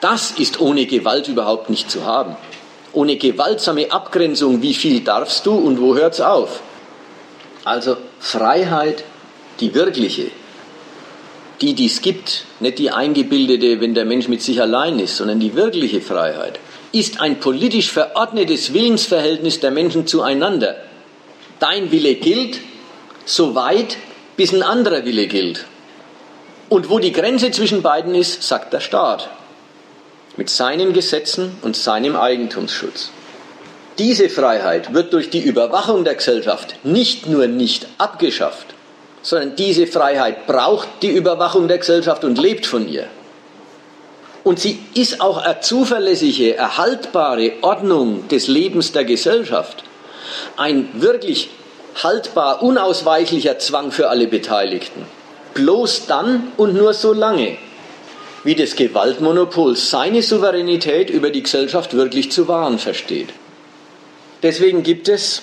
[0.00, 2.36] Das ist ohne Gewalt überhaupt nicht zu haben.
[2.94, 6.60] Ohne gewaltsame Abgrenzung, wie viel darfst du und wo hört es auf?
[7.64, 9.04] Also Freiheit,
[9.60, 10.30] die wirkliche,
[11.60, 15.40] die, die es gibt, nicht die eingebildete, wenn der Mensch mit sich allein ist, sondern
[15.40, 16.58] die wirkliche Freiheit,
[16.92, 20.76] ist ein politisch verordnetes Willensverhältnis der Menschen zueinander.
[21.58, 22.60] Dein Wille gilt,
[23.24, 23.96] so weit,
[24.36, 25.64] bis ein anderer Wille gilt.
[26.68, 29.28] Und wo die Grenze zwischen beiden ist, sagt der Staat.
[30.36, 33.10] Mit seinen Gesetzen und seinem Eigentumsschutz.
[33.98, 38.74] Diese Freiheit wird durch die Überwachung der Gesellschaft nicht nur nicht abgeschafft,
[39.22, 43.06] sondern diese Freiheit braucht die Überwachung der Gesellschaft und lebt von ihr.
[44.42, 49.84] Und sie ist auch eine zuverlässige, erhaltbare Ordnung des Lebens der Gesellschaft.
[50.56, 51.48] Ein wirklich
[52.02, 55.06] haltbar, unausweichlicher Zwang für alle Beteiligten.
[55.54, 57.56] Bloß dann und nur so lange,
[58.44, 63.30] wie das Gewaltmonopol seine Souveränität über die Gesellschaft wirklich zu wahren versteht.
[64.42, 65.42] Deswegen gibt es,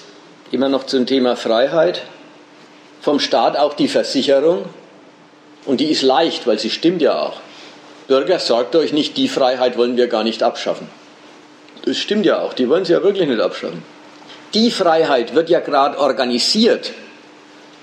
[0.51, 2.03] immer noch zum Thema Freiheit,
[3.01, 4.65] vom Staat auch die Versicherung,
[5.65, 7.41] und die ist leicht, weil sie stimmt ja auch.
[8.07, 10.87] Bürger, sorgt euch nicht, die Freiheit wollen wir gar nicht abschaffen.
[11.85, 13.83] Das stimmt ja auch, die wollen sie ja wirklich nicht abschaffen.
[14.53, 16.91] Die Freiheit wird ja gerade organisiert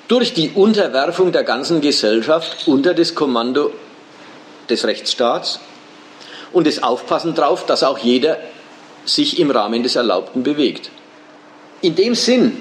[0.07, 3.73] durch die Unterwerfung der ganzen Gesellschaft unter das Kommando
[4.71, 5.61] des Rechtsstaats
[6.53, 8.39] und das Aufpassen darauf, dass auch jeder
[9.05, 10.91] sich im Rahmen des Erlaubten bewegt.
[11.81, 12.61] In dem Sinn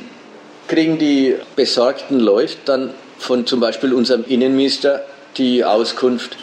[0.68, 5.06] kriegen die besorgten Leute dann von zum Beispiel unserem Innenminister
[5.38, 6.38] die Auskunft,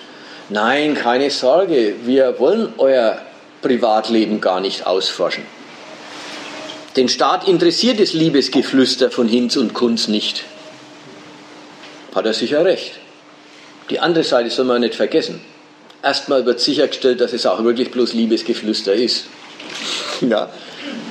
[0.50, 3.18] Nein, keine Sorge, wir wollen euer
[3.62, 5.44] Privatleben gar nicht ausforschen.
[6.96, 10.44] Den Staat interessiert das Liebesgeflüster von Hinz und Kunz nicht.
[12.14, 12.92] Hat er sicher recht.
[13.90, 15.40] Die andere Seite soll man nicht vergessen.
[16.04, 19.24] Erstmal wird sichergestellt, dass es auch wirklich bloß Liebesgeflüster ist.
[20.20, 20.50] Ja,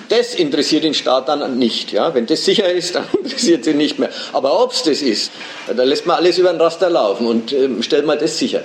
[0.09, 1.91] das interessiert den Staat dann nicht.
[1.91, 2.13] Ja?
[2.13, 4.09] Wenn das sicher ist, dann interessiert sie nicht mehr.
[4.33, 5.31] Aber ob es das ist,
[5.75, 8.61] da lässt man alles über den Raster laufen und äh, stellt man das sicher.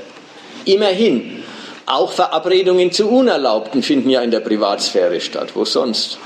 [0.66, 1.42] Immerhin,
[1.86, 5.52] auch Verabredungen zu Unerlaubten finden ja in der Privatsphäre statt.
[5.54, 6.18] Wo sonst?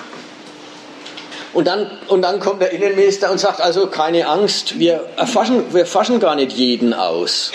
[1.55, 5.83] Und dann, und dann kommt der Innenminister und sagt, also keine Angst, wir erfaschen, wir
[5.83, 7.53] erfaschen gar nicht jeden aus.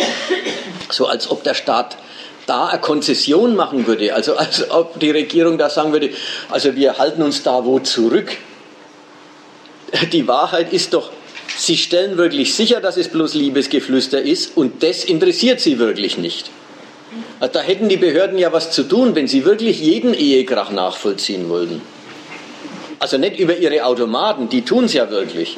[0.89, 1.97] So als ob der Staat
[2.47, 6.09] da eine Konzession machen würde, also als ob die Regierung da sagen würde,
[6.49, 8.35] also wir halten uns da wo zurück.
[10.11, 11.11] Die Wahrheit ist doch,
[11.57, 16.49] sie stellen wirklich sicher, dass es bloß Liebesgeflüster ist und das interessiert sie wirklich nicht.
[17.39, 21.81] Da hätten die Behörden ja was zu tun, wenn sie wirklich jeden Ehekrach nachvollziehen wollten.
[22.99, 25.57] Also nicht über ihre Automaten, die tun es ja wirklich.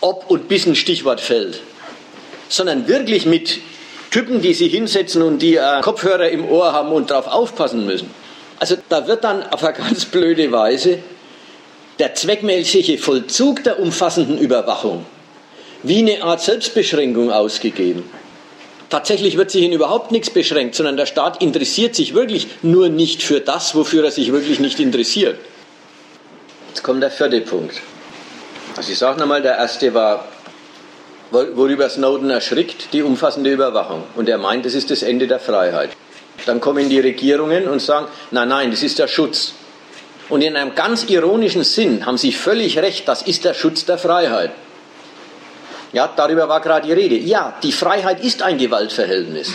[0.00, 1.60] Ob und bis ein Stichwort fällt.
[2.48, 3.58] Sondern wirklich mit
[4.10, 8.10] Typen, die sich hinsetzen und die äh, Kopfhörer im Ohr haben und darauf aufpassen müssen.
[8.58, 10.98] Also da wird dann auf eine ganz blöde Weise
[11.98, 15.04] der zweckmäßige Vollzug der umfassenden Überwachung
[15.82, 18.02] wie eine Art Selbstbeschränkung ausgegeben.
[18.90, 23.22] Tatsächlich wird sich in überhaupt nichts beschränkt, sondern der Staat interessiert sich wirklich nur nicht
[23.22, 25.38] für das, wofür er sich wirklich nicht interessiert.
[26.70, 27.80] Jetzt kommt der vierte Punkt.
[28.76, 30.26] Also ich sage nochmal, der erste war,
[31.30, 34.04] worüber Snowden erschrickt, die umfassende Überwachung.
[34.16, 35.90] Und er meint, das ist das Ende der Freiheit.
[36.46, 39.52] Dann kommen die Regierungen und sagen, nein, nein, das ist der Schutz.
[40.28, 43.98] Und in einem ganz ironischen Sinn haben Sie völlig recht, das ist der Schutz der
[43.98, 44.52] Freiheit.
[45.92, 47.16] Ja, darüber war gerade die Rede.
[47.16, 49.52] Ja, die Freiheit ist ein Gewaltverhältnis.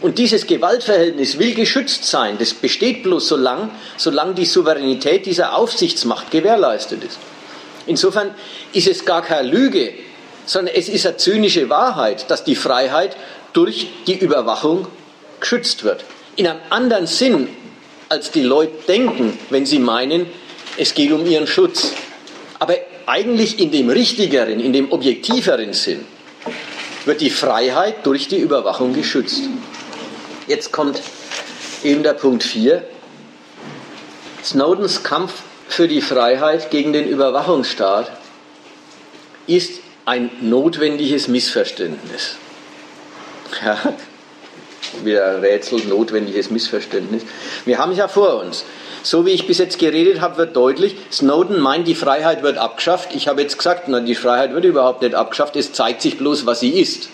[0.00, 2.36] Und dieses Gewaltverhältnis will geschützt sein.
[2.38, 7.18] Das besteht bloß so lang, solange die Souveränität dieser Aufsichtsmacht gewährleistet ist.
[7.86, 8.32] Insofern
[8.72, 9.92] ist es gar keine Lüge,
[10.46, 13.16] sondern es ist eine zynische Wahrheit, dass die Freiheit
[13.52, 14.86] durch die Überwachung
[15.40, 16.04] geschützt wird.
[16.36, 17.48] In einem anderen Sinn,
[18.08, 20.26] als die Leute denken, wenn sie meinen,
[20.76, 21.92] es geht um ihren Schutz.
[22.58, 22.74] Aber
[23.06, 26.06] eigentlich in dem richtigeren, in dem objektiveren Sinn
[27.04, 29.42] wird die Freiheit durch die Überwachung geschützt.
[30.46, 31.00] Jetzt kommt
[31.82, 32.84] eben der Punkt 4.
[34.44, 35.32] Snowdens Kampf
[35.68, 38.12] für die Freiheit gegen den Überwachungsstaat
[39.46, 42.36] ist ein notwendiges Missverständnis.
[43.62, 43.76] Ja,
[45.04, 47.22] wieder Rätsel, notwendiges Missverständnis.
[47.66, 48.64] Wir haben es ja vor uns.
[49.02, 53.14] So wie ich bis jetzt geredet habe, wird deutlich, Snowden meint, die Freiheit wird abgeschafft.
[53.14, 56.46] Ich habe jetzt gesagt, na, die Freiheit wird überhaupt nicht abgeschafft, es zeigt sich bloß,
[56.46, 57.10] was sie ist.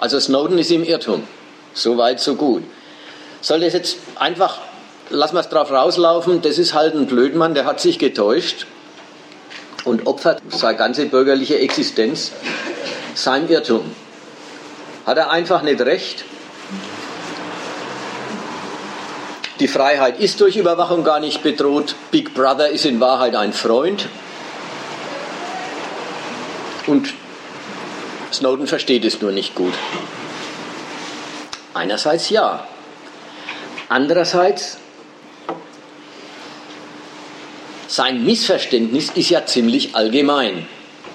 [0.00, 1.22] Also Snowden ist im Irrtum.
[1.74, 2.64] So weit, so gut.
[3.40, 4.58] Soll das jetzt einfach,
[5.10, 8.66] lassen wir es drauf rauslaufen, das ist halt ein Blödmann, der hat sich getäuscht
[9.84, 12.32] und opfert seine ganze bürgerliche Existenz
[13.14, 13.90] seinem Irrtum.
[15.06, 16.24] Hat er einfach nicht recht?
[19.60, 21.94] Die Freiheit ist durch Überwachung gar nicht bedroht.
[22.10, 24.08] Big Brother ist in Wahrheit ein Freund.
[26.86, 27.12] Und
[28.32, 29.74] Snowden versteht es nur nicht gut.
[31.74, 32.66] Einerseits ja.
[33.88, 34.78] Andererseits,
[37.90, 40.66] sein Missverständnis ist ja ziemlich allgemein.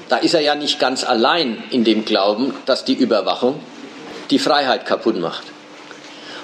[0.09, 3.59] Da ist er ja nicht ganz allein in dem Glauben, dass die Überwachung
[4.29, 5.43] die Freiheit kaputt macht.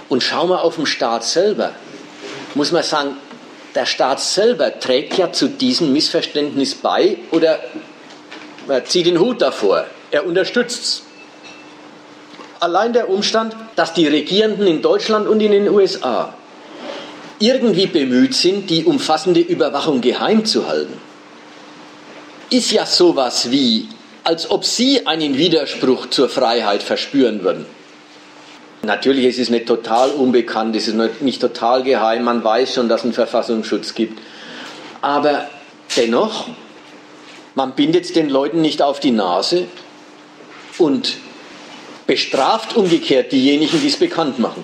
[0.09, 1.73] Und schau mal auf den Staat selber
[2.55, 3.15] muss man sagen,
[3.75, 7.59] der Staat selber trägt ja zu diesem Missverständnis bei oder
[8.67, 9.85] er zieht den Hut davor.
[10.11, 11.03] Er unterstützt es.
[12.59, 16.33] Allein der Umstand, dass die Regierenden in Deutschland und in den USA
[17.41, 20.93] irgendwie bemüht sind, die umfassende Überwachung geheim zu halten,
[22.49, 23.87] ist ja sowas wie,
[24.23, 27.65] als ob sie einen Widerspruch zur Freiheit verspüren würden.
[28.83, 33.01] Natürlich ist es nicht total unbekannt, es ist nicht total geheim, man weiß schon, dass
[33.01, 34.19] es einen Verfassungsschutz gibt.
[35.01, 35.47] Aber
[35.97, 36.47] dennoch,
[37.55, 39.65] man bindet es den Leuten nicht auf die Nase
[40.77, 41.17] und
[42.07, 44.63] bestraft umgekehrt diejenigen, die es bekannt machen.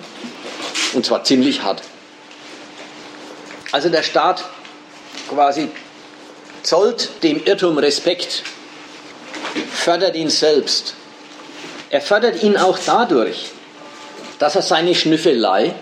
[0.94, 1.82] Und zwar ziemlich hart.
[3.72, 4.44] Also der Staat
[5.28, 5.68] quasi
[6.62, 8.42] zollt dem Irrtum Respekt,
[9.72, 10.94] fördert ihn selbst.
[11.90, 13.50] Er fördert ihn auch dadurch,
[14.38, 15.74] dass er seine Schnüffelei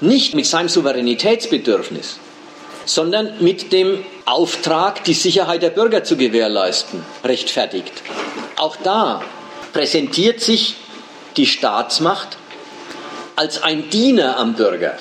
[0.00, 2.18] nicht mit seinem Souveränitätsbedürfnis,
[2.84, 7.92] sondern mit dem Auftrag, die Sicherheit der Bürger zu gewährleisten, rechtfertigt.
[8.56, 9.22] Auch da
[9.72, 10.76] präsentiert sich
[11.36, 12.36] die Staatsmacht
[13.36, 14.98] als ein Diener am Bürger.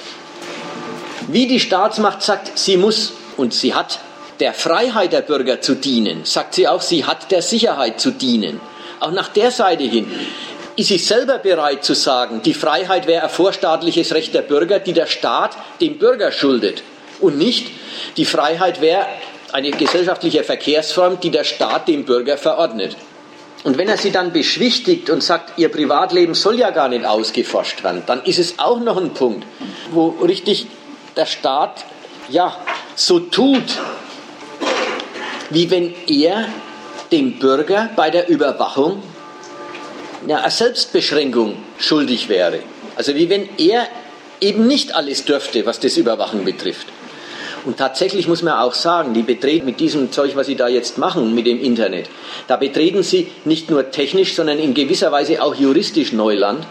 [1.32, 4.00] Wie die Staatsmacht sagt, sie muss und sie hat
[4.40, 8.60] der Freiheit der Bürger zu dienen, sagt sie auch, sie hat der Sicherheit zu dienen.
[9.00, 10.12] Auch nach der Seite hin
[10.76, 14.94] ist sie selber bereit zu sagen, die Freiheit wäre ein vorstaatliches Recht der Bürger, die
[14.94, 16.82] der Staat dem Bürger schuldet
[17.20, 17.68] und nicht
[18.18, 19.06] die Freiheit wäre
[19.52, 22.98] eine gesellschaftliche Verkehrsform, die der Staat dem Bürger verordnet.
[23.64, 27.84] Und wenn er sie dann beschwichtigt und sagt, ihr Privatleben soll ja gar nicht ausgeforscht
[27.84, 29.46] werden, dann ist es auch noch ein Punkt,
[29.92, 30.68] wo richtig
[31.20, 31.84] der Staat
[32.30, 32.56] ja
[32.96, 33.78] so tut,
[35.50, 36.48] wie wenn er
[37.12, 39.04] dem Bürger bei der Überwachung
[40.28, 42.60] ja, eine Selbstbeschränkung schuldig wäre.
[42.96, 43.88] Also wie wenn er
[44.40, 46.88] eben nicht alles dürfte, was das Überwachen betrifft.
[47.66, 50.98] Und tatsächlich muss man auch sagen, die betreten mit diesem Zeug, was sie da jetzt
[50.98, 52.10] machen, mit dem Internet,
[52.48, 56.66] da betreten sie nicht nur technisch, sondern in gewisser Weise auch juristisch Neuland.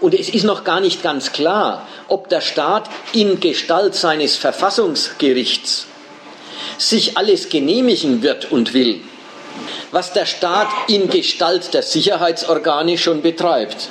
[0.00, 5.86] Und es ist noch gar nicht ganz klar, ob der Staat in Gestalt seines Verfassungsgerichts
[6.76, 9.00] sich alles genehmigen wird und will
[9.90, 13.88] was der Staat in Gestalt der Sicherheitsorgane schon betreibt.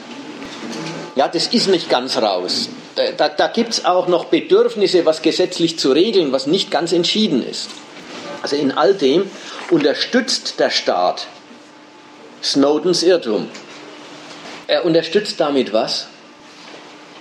[1.16, 2.70] Ja, das ist nicht ganz raus.
[3.18, 7.48] Da, da gibt es auch noch Bedürfnisse, was gesetzlich zu regeln, was nicht ganz entschieden
[7.48, 7.70] ist.
[8.42, 9.30] Also in all dem
[9.72, 11.28] unterstützt der Staat
[12.44, 13.50] Snowdens Irrtum.
[14.68, 16.08] Er unterstützt damit was,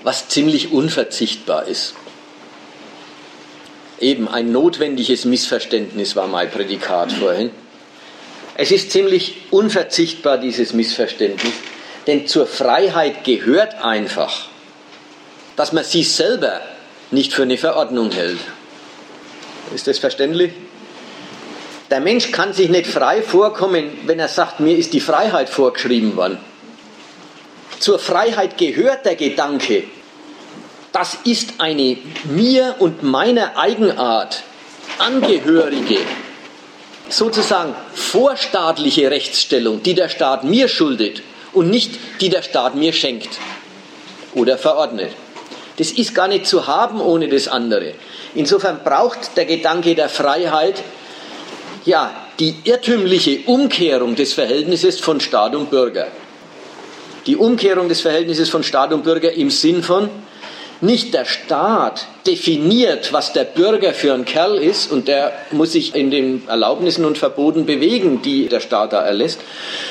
[0.02, 1.94] was ziemlich unverzichtbar ist.
[4.00, 7.50] Eben ein notwendiges Missverständnis war mein Prädikat vorhin.
[8.56, 11.52] Es ist ziemlich unverzichtbar, dieses Missverständnis,
[12.06, 14.48] denn zur Freiheit gehört einfach,
[15.56, 16.60] dass man sie selber
[17.10, 18.38] nicht für eine Verordnung hält.
[19.74, 20.52] Ist das verständlich?
[21.90, 26.16] Der Mensch kann sich nicht frei vorkommen, wenn er sagt, mir ist die Freiheit vorgeschrieben
[26.16, 26.38] worden.
[27.78, 29.84] Zur Freiheit gehört der Gedanke,
[30.92, 34.42] das ist eine mir und meiner Eigenart
[34.98, 35.98] angehörige,
[37.08, 41.22] sozusagen vorstaatliche Rechtsstellung, die der Staat mir schuldet
[41.52, 43.28] und nicht die der Staat mir schenkt
[44.34, 45.12] oder verordnet.
[45.76, 47.92] Das ist gar nicht zu haben ohne das andere.
[48.34, 50.82] Insofern braucht der Gedanke der Freiheit
[51.84, 56.08] ja die irrtümliche Umkehrung des Verhältnisses von Staat und Bürger.
[57.26, 60.08] Die Umkehrung des Verhältnisses von Staat und Bürger im Sinn von,
[60.80, 65.94] nicht der Staat definiert, was der Bürger für ein Kerl ist und der muss sich
[65.94, 69.40] in den Erlaubnissen und Verboten bewegen, die der Staat da erlässt,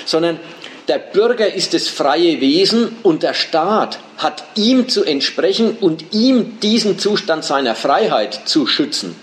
[0.06, 0.40] sondern
[0.88, 6.60] der Bürger ist das freie Wesen und der Staat hat ihm zu entsprechen und ihm
[6.60, 9.16] diesen Zustand seiner Freiheit zu schützen.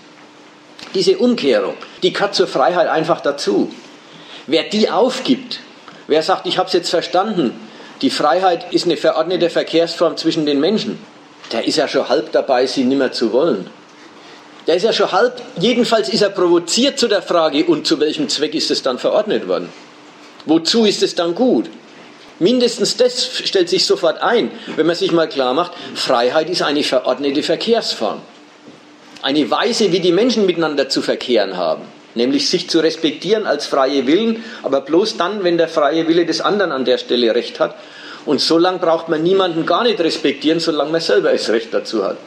[0.93, 3.73] Diese Umkehrung, die gehört zur Freiheit einfach dazu.
[4.45, 5.59] Wer die aufgibt,
[6.07, 7.53] wer sagt, ich habe es jetzt verstanden,
[8.03, 10.99] die Freiheit ist eine verordnete Verkehrsform zwischen den Menschen,
[11.53, 13.69] der ist ja schon halb dabei, sie nimmer zu wollen.
[14.67, 18.27] Der ist ja schon halb, jedenfalls ist er provoziert zu der Frage, und zu welchem
[18.27, 19.69] Zweck ist es dann verordnet worden?
[20.45, 21.69] Wozu ist es dann gut?
[22.39, 26.83] Mindestens das stellt sich sofort ein, wenn man sich mal klar macht, Freiheit ist eine
[26.83, 28.21] verordnete Verkehrsform.
[29.21, 31.83] Eine Weise, wie die Menschen miteinander zu verkehren haben,
[32.15, 36.41] nämlich sich zu respektieren als freie Willen, aber bloß dann, wenn der freie Wille des
[36.41, 37.75] anderen an der Stelle recht hat
[38.25, 42.03] und so lange braucht man niemanden gar nicht respektieren, solange man selber das Recht dazu
[42.03, 42.17] hat.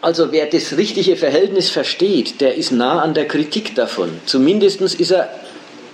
[0.00, 4.20] Also wer das richtige Verhältnis versteht, der ist nah an der Kritik davon.
[4.24, 5.28] Zumindest ist er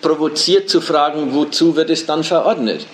[0.01, 2.87] provoziert zu fragen, wozu wird es dann verordnet.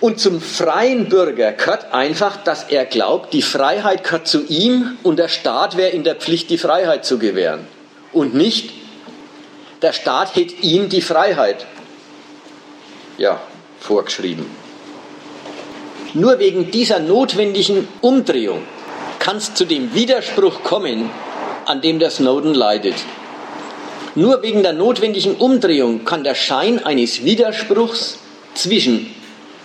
[0.00, 5.20] Und zum freien Bürger gehört einfach, dass er glaubt, die Freiheit gehört zu ihm und
[5.20, 7.68] der Staat wäre in der Pflicht, die Freiheit zu gewähren.
[8.12, 8.70] Und nicht,
[9.80, 11.66] der Staat hätte ihm die Freiheit.
[13.16, 13.40] Ja,
[13.82, 14.46] vorgeschrieben.
[16.14, 18.62] Nur wegen dieser notwendigen Umdrehung
[19.18, 21.10] kann es zu dem Widerspruch kommen,
[21.64, 22.96] an dem der Snowden leidet.
[24.14, 28.18] Nur wegen der notwendigen Umdrehung kann der Schein eines Widerspruchs
[28.54, 29.06] zwischen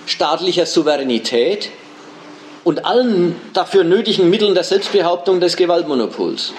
[0.05, 1.70] staatlicher Souveränität
[2.63, 6.53] und allen dafür nötigen Mitteln der Selbstbehauptung des Gewaltmonopols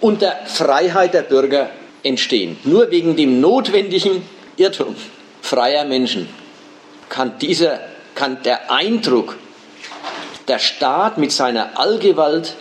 [0.00, 1.70] und der Freiheit der Bürger
[2.02, 2.56] entstehen.
[2.64, 4.22] Nur wegen dem notwendigen
[4.56, 4.96] Irrtum
[5.42, 6.28] freier Menschen
[7.08, 7.80] kann, dieser,
[8.14, 9.36] kann der Eindruck,
[10.48, 12.54] der Staat mit seiner Allgewalt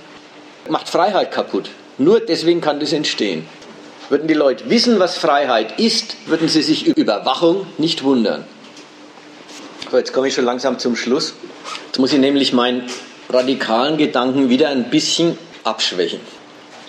[0.69, 1.69] macht Freiheit kaputt.
[1.97, 3.47] Nur deswegen kann das entstehen.
[4.09, 8.43] Würden die Leute wissen, was Freiheit ist, würden sie sich über Überwachung nicht wundern.
[9.89, 11.33] So, jetzt komme ich schon langsam zum Schluss.
[11.87, 12.83] Jetzt muss ich nämlich meinen
[13.29, 16.19] radikalen Gedanken wieder ein bisschen abschwächen.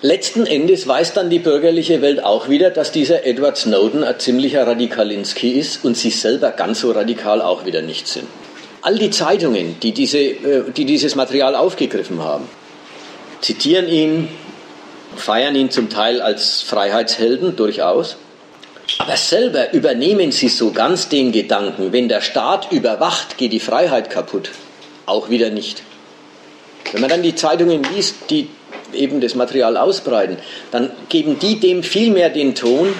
[0.02, 4.66] Letzten Endes weiß dann die bürgerliche Welt auch wieder, dass dieser Edward Snowden ein ziemlicher
[4.66, 8.26] Radikalinski ist und sie selber ganz so radikal auch wieder nicht sind.
[8.82, 12.46] All die Zeitungen, die, diese, äh, die dieses Material aufgegriffen haben,
[13.40, 14.28] zitieren ihn,
[15.16, 18.16] feiern ihn zum Teil als Freiheitshelden durchaus,
[18.98, 24.10] aber selber übernehmen sie so ganz den Gedanken, wenn der Staat überwacht, geht die Freiheit
[24.10, 24.50] kaputt.
[25.06, 25.82] Auch wieder nicht.
[26.92, 28.48] Wenn man dann die Zeitungen liest, die
[28.92, 30.38] eben das Material ausbreiten,
[30.70, 32.94] dann geben die dem vielmehr den Ton,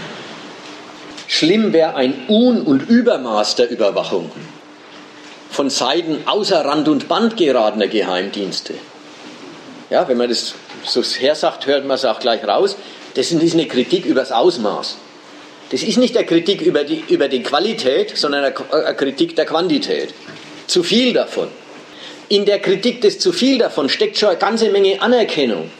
[1.26, 4.30] schlimm wäre ein Un- und Übermaß der Überwachung
[5.50, 8.74] von Seiten außer Rand und Band geratener Geheimdienste.
[9.88, 12.76] Ja, wenn man das so hersagt, hört man es auch gleich raus.
[13.14, 14.96] Das ist eine Kritik über das Ausmaß.
[15.70, 20.12] Das ist nicht eine Kritik über die, über die Qualität, sondern eine Kritik der Quantität.
[20.66, 21.48] Zu viel davon.
[22.28, 25.70] In der Kritik des zu viel davon steckt schon eine ganze Menge Anerkennung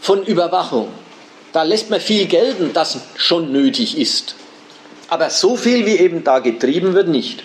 [0.00, 0.88] von Überwachung.
[1.52, 4.34] Da lässt man viel gelten, das schon nötig ist.
[5.08, 7.42] Aber so viel, wie eben da getrieben wird, nicht.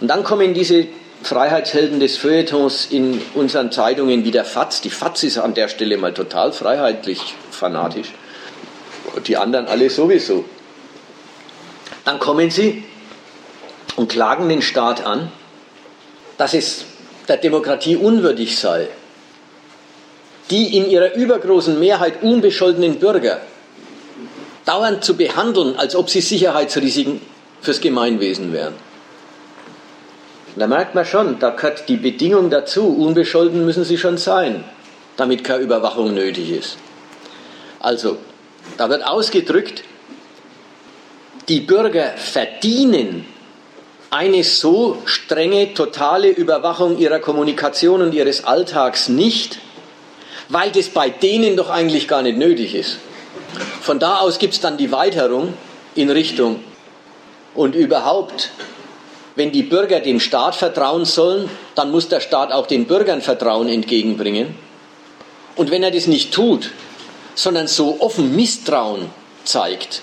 [0.00, 0.86] Und dann kommen diese
[1.22, 4.80] Freiheitshelden des Feuilletons in unseren Zeitungen wie der FATS.
[4.80, 8.08] Die FATS ist an der Stelle mal total freiheitlich fanatisch.
[9.26, 10.44] Die anderen alle sowieso.
[12.04, 12.84] Dann kommen sie
[13.96, 15.30] und klagen den Staat an,
[16.38, 16.84] dass es
[17.28, 18.88] der Demokratie unwürdig sei,
[20.50, 23.40] die in ihrer übergroßen Mehrheit unbescholtenen Bürger
[24.64, 27.20] dauernd zu behandeln, als ob sie Sicherheitsrisiken
[27.60, 28.74] fürs Gemeinwesen wären.
[30.56, 34.64] Da merkt man schon, da gehört die Bedingung dazu, unbescholten müssen sie schon sein,
[35.16, 36.76] damit keine Überwachung nötig ist.
[37.80, 38.18] Also,
[38.76, 39.82] da wird ausgedrückt,
[41.48, 43.26] die Bürger verdienen
[44.12, 49.58] eine so strenge, totale Überwachung ihrer Kommunikation und ihres Alltags nicht,
[50.50, 52.98] weil das bei denen doch eigentlich gar nicht nötig ist.
[53.80, 55.54] Von da aus gibt es dann die Weiterung
[55.94, 56.62] in Richtung
[57.54, 58.50] und überhaupt,
[59.34, 63.66] wenn die Bürger dem Staat vertrauen sollen, dann muss der Staat auch den Bürgern Vertrauen
[63.66, 64.54] entgegenbringen.
[65.56, 66.70] Und wenn er das nicht tut,
[67.34, 69.08] sondern so offen Misstrauen
[69.44, 70.02] zeigt,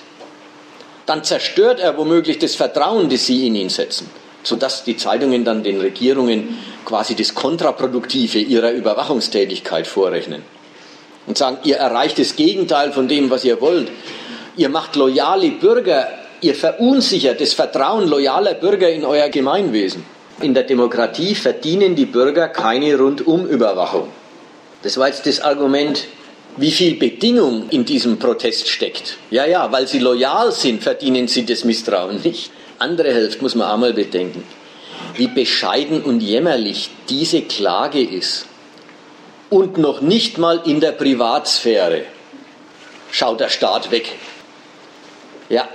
[1.09, 4.07] dann zerstört er womöglich das Vertrauen, das sie in ihn setzen,
[4.43, 10.43] sodass die Zeitungen dann den Regierungen quasi das Kontraproduktive ihrer Überwachungstätigkeit vorrechnen
[11.25, 13.89] und sagen, ihr erreicht das Gegenteil von dem, was ihr wollt.
[14.55, 16.07] Ihr macht loyale Bürger,
[16.41, 20.05] ihr verunsichert das Vertrauen loyaler Bürger in euer Gemeinwesen.
[20.41, 24.09] In der Demokratie verdienen die Bürger keine Rundumüberwachung.
[24.83, 26.05] Das war jetzt das Argument
[26.59, 29.17] wie viel Bedingung in diesem Protest steckt.
[29.31, 32.51] Ja, ja, weil sie loyal sind, verdienen sie das Misstrauen nicht.
[32.79, 34.43] Andere Hälfte muss man einmal bedenken,
[35.15, 38.45] wie bescheiden und jämmerlich diese Klage ist.
[39.49, 42.03] Und noch nicht mal in der Privatsphäre
[43.11, 44.13] schaut der Staat weg.
[45.47, 45.67] Ja,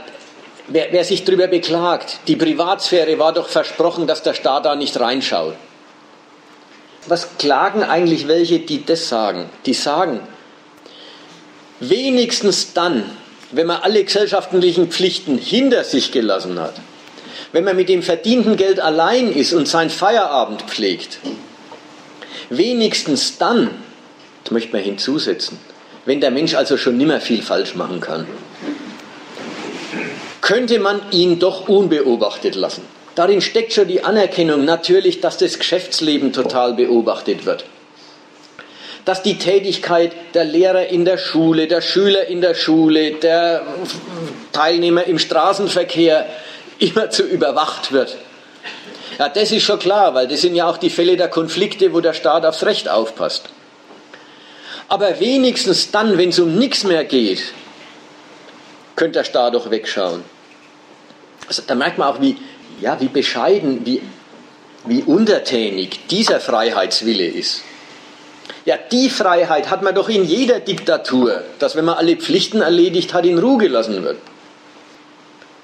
[0.68, 5.00] wer, wer sich darüber beklagt, die Privatsphäre war doch versprochen, dass der Staat da nicht
[5.00, 5.54] reinschaut.
[7.06, 9.50] Was klagen eigentlich welche, die das sagen?
[9.66, 10.20] Die sagen,
[11.80, 13.04] Wenigstens dann,
[13.50, 16.74] wenn man alle gesellschaftlichen Pflichten hinter sich gelassen hat,
[17.52, 21.18] wenn man mit dem verdienten Geld allein ist und sein Feierabend pflegt,
[22.50, 23.70] wenigstens dann,
[24.44, 25.58] das möchte man hinzusetzen,
[26.04, 28.26] wenn der Mensch also schon nimmer viel falsch machen kann,
[30.40, 32.82] könnte man ihn doch unbeobachtet lassen.
[33.14, 37.64] Darin steckt schon die Anerkennung natürlich, dass das Geschäftsleben total beobachtet wird
[39.04, 43.62] dass die Tätigkeit der Lehrer in der Schule, der Schüler in der Schule, der
[44.52, 46.26] Teilnehmer im Straßenverkehr
[46.78, 48.16] immer zu überwacht wird.
[49.18, 52.00] Ja, das ist schon klar, weil das sind ja auch die Fälle der Konflikte, wo
[52.00, 53.44] der Staat aufs Recht aufpasst.
[54.88, 57.42] Aber wenigstens dann, wenn es um nichts mehr geht,
[58.96, 60.24] könnte der Staat doch wegschauen.
[61.46, 62.36] Also, da merkt man auch, wie,
[62.80, 64.02] ja, wie bescheiden, wie,
[64.86, 67.62] wie untertänig dieser Freiheitswille ist.
[68.64, 73.12] Ja, die Freiheit hat man doch in jeder Diktatur, dass wenn man alle Pflichten erledigt
[73.12, 74.16] hat, in Ruhe gelassen wird.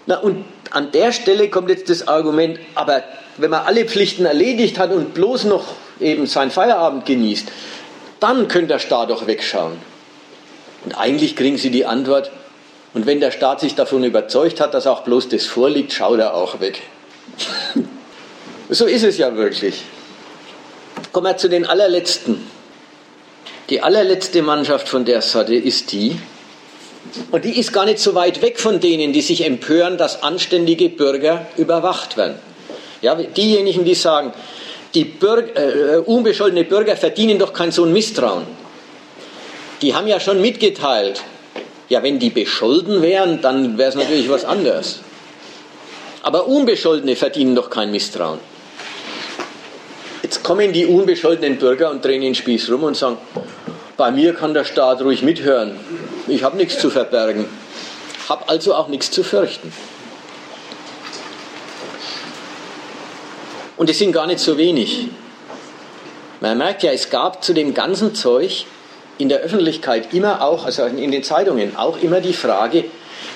[0.07, 3.03] Na, und an der Stelle kommt jetzt das Argument, aber
[3.38, 5.64] wenn man alle Pflichten erledigt hat und bloß noch
[5.98, 7.48] eben seinen Feierabend genießt,
[8.20, 9.78] dann könnte der Staat doch wegschauen.
[10.84, 12.30] Und eigentlich kriegen sie die Antwort,
[12.92, 16.34] und wenn der Staat sich davon überzeugt hat, dass auch bloß das vorliegt, schaut er
[16.34, 16.82] auch weg.
[18.68, 19.84] so ist es ja wirklich.
[21.12, 22.44] Kommen wir zu den allerletzten
[23.70, 26.18] die allerletzte Mannschaft von der Sorte ist die,
[27.30, 30.88] und die ist gar nicht so weit weg von denen, die sich empören, dass anständige
[30.90, 32.36] Bürger überwacht werden.
[33.00, 34.32] Ja, diejenigen, die sagen,
[34.94, 38.44] die Bürger, äh, unbescholtene Bürger verdienen doch kein so ein Misstrauen.
[39.82, 41.22] Die haben ja schon mitgeteilt,
[41.88, 45.00] ja, wenn die bescholten wären, dann wäre es natürlich was anderes.
[46.22, 48.38] Aber Unbescholtene verdienen doch kein Misstrauen.
[50.30, 53.18] Jetzt kommen die unbescholtenen Bürger und drehen den Spieß rum und sagen,
[53.96, 55.76] bei mir kann der Staat ruhig mithören.
[56.28, 57.46] Ich habe nichts zu verbergen,
[58.28, 59.72] habe also auch nichts zu fürchten.
[63.76, 65.08] Und es sind gar nicht so wenig.
[66.38, 68.66] Man merkt ja, es gab zu dem ganzen Zeug
[69.18, 72.84] in der Öffentlichkeit immer auch, also in den Zeitungen, auch immer die Frage,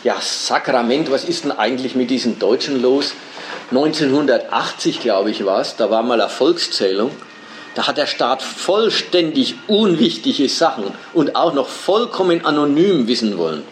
[0.04, 3.14] ja, Sakrament, was ist denn eigentlich mit diesen Deutschen los?
[3.70, 7.10] 1980, glaube ich, war es, da war mal eine Volkszählung
[7.74, 13.64] da hat der Staat vollständig unwichtige Sachen und auch noch vollkommen anonym wissen wollen.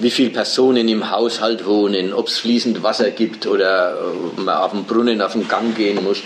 [0.00, 3.96] Wie viele Personen im Haushalt wohnen, ob es fließend Wasser gibt oder
[4.36, 6.18] man auf dem Brunnen auf den Gang gehen muss,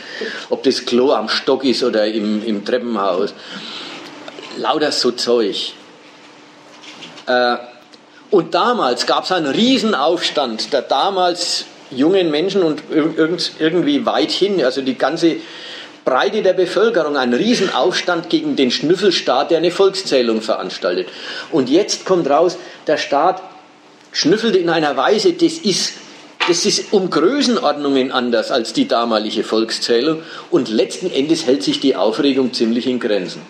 [0.49, 3.35] ob das Klo am Stock ist oder im, im Treppenhaus.
[4.57, 5.75] Lauter so Zeug.
[7.27, 7.57] Äh,
[8.31, 12.83] und damals gab es einen Riesenaufstand der damals jungen Menschen und
[13.59, 15.37] irgendwie weit hin, also die ganze
[16.05, 21.09] Breite der Bevölkerung einen Riesenaufstand gegen den Schnüffelstaat, der eine Volkszählung veranstaltet.
[21.51, 23.43] Und jetzt kommt raus, der Staat
[24.13, 25.95] schnüffelt in einer Weise, das ist,
[26.47, 30.23] das ist um Größenordnungen anders als die damalige Volkszählung.
[30.51, 33.41] Und letzten Endes hält sich die Aufregung ziemlich in Grenzen.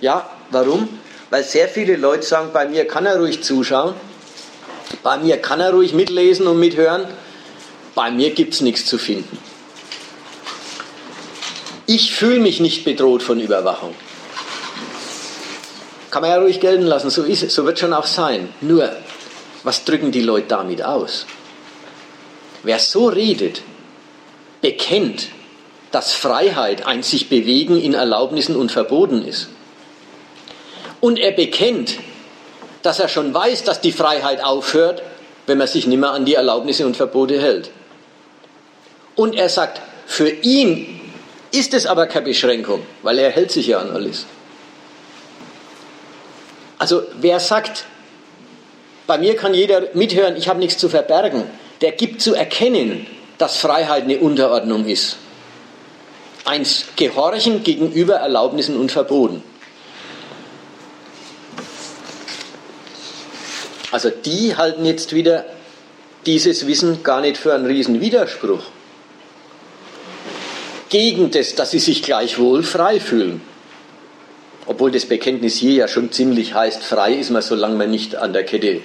[0.00, 0.88] Ja, warum?
[1.30, 3.94] Weil sehr viele Leute sagen, bei mir kann er ruhig zuschauen,
[5.04, 7.04] bei mir kann er ruhig mitlesen und mithören,
[7.94, 9.38] bei mir gibt es nichts zu finden.
[11.86, 13.94] Ich fühle mich nicht bedroht von Überwachung.
[16.10, 18.48] Kann man ja ruhig gelten lassen, so ist es, so wird schon auch sein.
[18.60, 18.90] Nur,
[19.62, 21.26] was drücken die Leute damit aus?
[22.62, 23.62] Wer so redet,
[24.60, 25.28] bekennt,
[25.90, 29.48] dass Freiheit ein sich bewegen in Erlaubnissen und Verboten ist.
[31.00, 31.98] und er bekennt,
[32.82, 35.02] dass er schon weiß, dass die Freiheit aufhört,
[35.46, 37.70] wenn man sich nicht mehr an die Erlaubnisse und Verbote hält.
[39.16, 41.00] Und er sagt, für ihn
[41.52, 44.26] ist es aber keine Beschränkung, weil er hält sich ja an alles.
[46.78, 47.84] Also wer sagt,
[49.06, 51.44] bei mir kann jeder mithören, ich habe nichts zu verbergen,
[51.80, 53.06] der gibt zu erkennen,
[53.38, 55.16] dass Freiheit eine Unterordnung ist.
[56.44, 59.42] Ein Gehorchen gegenüber Erlaubnissen und Verboten.
[63.90, 65.44] Also die halten jetzt wieder
[66.26, 68.62] dieses Wissen gar nicht für einen riesen Widerspruch.
[70.90, 73.40] Gegen das, dass sie sich gleichwohl frei fühlen.
[74.66, 78.32] Obwohl das Bekenntnis hier ja schon ziemlich heißt, frei ist man, solange man nicht an
[78.32, 78.82] der Kette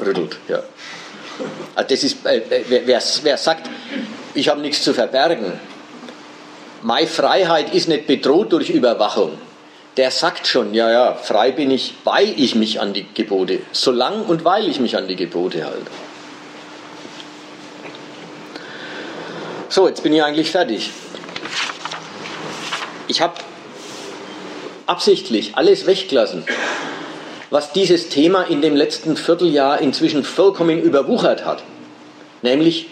[0.00, 0.38] rüttelt.
[0.48, 0.62] Ja.
[1.74, 3.68] Also das ist, äh, äh wer, wer sagt,
[4.34, 5.52] ich habe nichts zu verbergen,
[6.82, 9.32] meine Freiheit ist nicht bedroht durch Überwachung,
[9.96, 14.22] der sagt schon, ja, ja, frei bin ich, weil ich mich an die Gebote, solange
[14.22, 15.90] und weil ich mich an die Gebote halte.
[19.68, 20.90] So, jetzt bin ich eigentlich fertig.
[23.10, 23.34] Ich habe
[24.86, 26.44] absichtlich alles weggelassen,
[27.50, 31.64] was dieses Thema in dem letzten Vierteljahr inzwischen vollkommen überwuchert hat.
[32.42, 32.86] Nämlich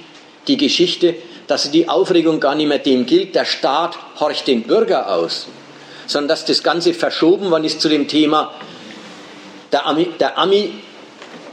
[0.49, 1.15] die Geschichte,
[1.47, 5.47] dass die Aufregung gar nicht mehr dem gilt, der Staat horcht den Bürger aus,
[6.09, 8.53] sondern dass das Ganze verschoben worden ist zu dem Thema,
[9.71, 10.73] der Ami, der Ami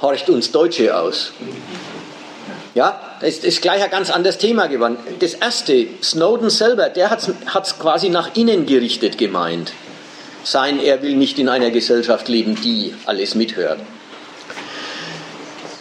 [0.01, 1.33] horcht uns Deutsche aus.
[2.73, 4.97] Ja, das ist gleich ein ganz anderes Thema geworden.
[5.19, 7.27] Das erste, Snowden selber, der hat
[7.63, 9.73] es quasi nach innen gerichtet gemeint.
[10.43, 13.79] Sein, er will nicht in einer Gesellschaft leben, die alles mithört.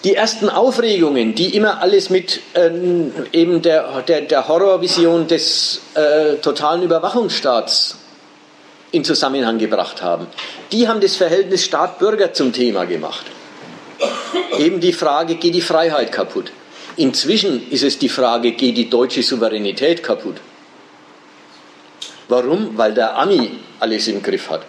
[0.04, 6.36] Die ersten Aufregungen, die immer alles mit ähm, eben der, der, der Horrorvision des äh,
[6.36, 7.96] totalen Überwachungsstaats
[8.90, 10.26] in Zusammenhang gebracht haben,
[10.72, 13.24] die haben das Verhältnis Staat-Bürger zum Thema gemacht.
[14.58, 16.52] Eben die Frage, geht die Freiheit kaputt?
[16.96, 20.36] Inzwischen ist es die Frage, geht die deutsche Souveränität kaputt?
[22.28, 22.78] Warum?
[22.78, 24.62] Weil der Ami alles im Griff hat.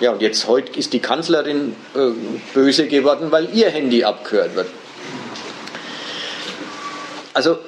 [0.00, 2.10] Ja, und jetzt heute ist die Kanzlerin äh,
[2.52, 4.66] böse geworden, weil ihr Handy abgehört wird.
[7.32, 7.58] Also,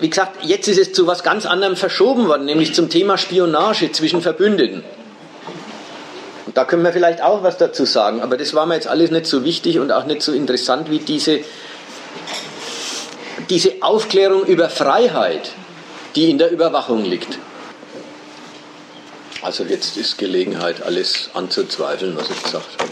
[0.00, 3.92] wie gesagt, jetzt ist es zu was ganz anderem verschoben worden, nämlich zum Thema Spionage
[3.92, 4.82] zwischen Verbündeten.
[6.46, 9.10] Und da können wir vielleicht auch was dazu sagen, aber das war mir jetzt alles
[9.10, 11.40] nicht so wichtig und auch nicht so interessant wie diese
[13.50, 15.50] diese Aufklärung über Freiheit,
[16.14, 17.38] die in der Überwachung liegt.
[19.42, 22.90] Also jetzt ist Gelegenheit, alles anzuzweifeln, was ich gesagt habe.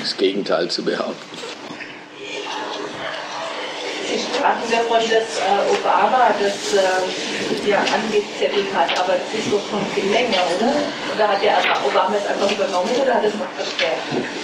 [0.00, 1.38] Das Gegenteil zu behaupten.
[4.10, 9.60] Sie sprachen davon, dass äh, Obama das äh, ja angezettelt hat, aber das ist doch
[9.70, 10.72] schon viel länger, oder?
[11.14, 14.37] Oder hat der Obama es einfach übernommen oder hat es noch verstärkt?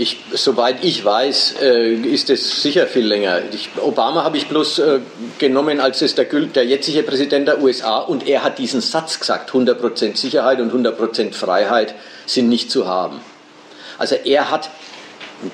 [0.00, 3.42] Ich, soweit ich weiß, äh, ist es sicher viel länger.
[3.52, 5.00] Ich, Obama habe ich bloß äh,
[5.38, 9.50] genommen als es der, der, jetzige Präsident der USA und er hat diesen Satz gesagt,
[9.50, 11.94] 100% Sicherheit und 100% Freiheit
[12.24, 13.20] sind nicht zu haben.
[13.98, 14.70] Also er hat,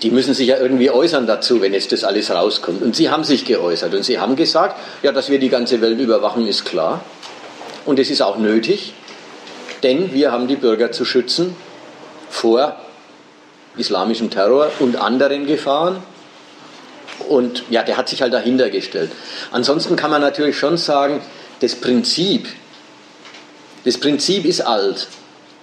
[0.05, 2.82] die müssen sich ja irgendwie äußern dazu, wenn jetzt das alles rauskommt.
[2.82, 5.99] Und sie haben sich geäußert und sie haben gesagt, ja, dass wir die ganze Welt
[5.99, 7.05] überwachen, ist klar.
[7.84, 8.94] Und es ist auch nötig,
[9.82, 11.57] denn wir haben die Bürger zu schützen
[12.30, 12.76] vor
[13.76, 16.02] islamischem Terror und anderen Gefahren.
[17.28, 19.10] Und ja, der hat sich halt dahinter gestellt.
[19.50, 21.20] Ansonsten kann man natürlich schon sagen,
[21.60, 22.46] das Prinzip,
[23.84, 25.08] das Prinzip ist alt.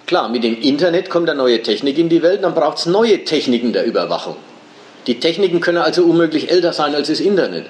[0.06, 3.24] Klar, mit dem Internet kommt eine neue Technik in die Welt, dann braucht es neue
[3.24, 4.36] Techniken der Überwachung.
[5.06, 7.66] Die Techniken können also unmöglich älter sein als das Internet.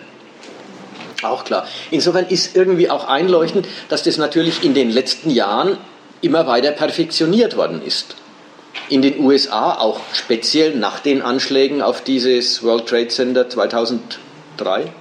[1.23, 1.67] Auch klar.
[1.91, 5.79] Insofern ist irgendwie auch einleuchtend, dass das natürlich in den letzten Jahren
[6.23, 8.17] immer weiter perfektioniert worden ist
[8.89, 14.93] in den USA auch speziell nach den Anschlägen auf dieses World Trade Center 2003?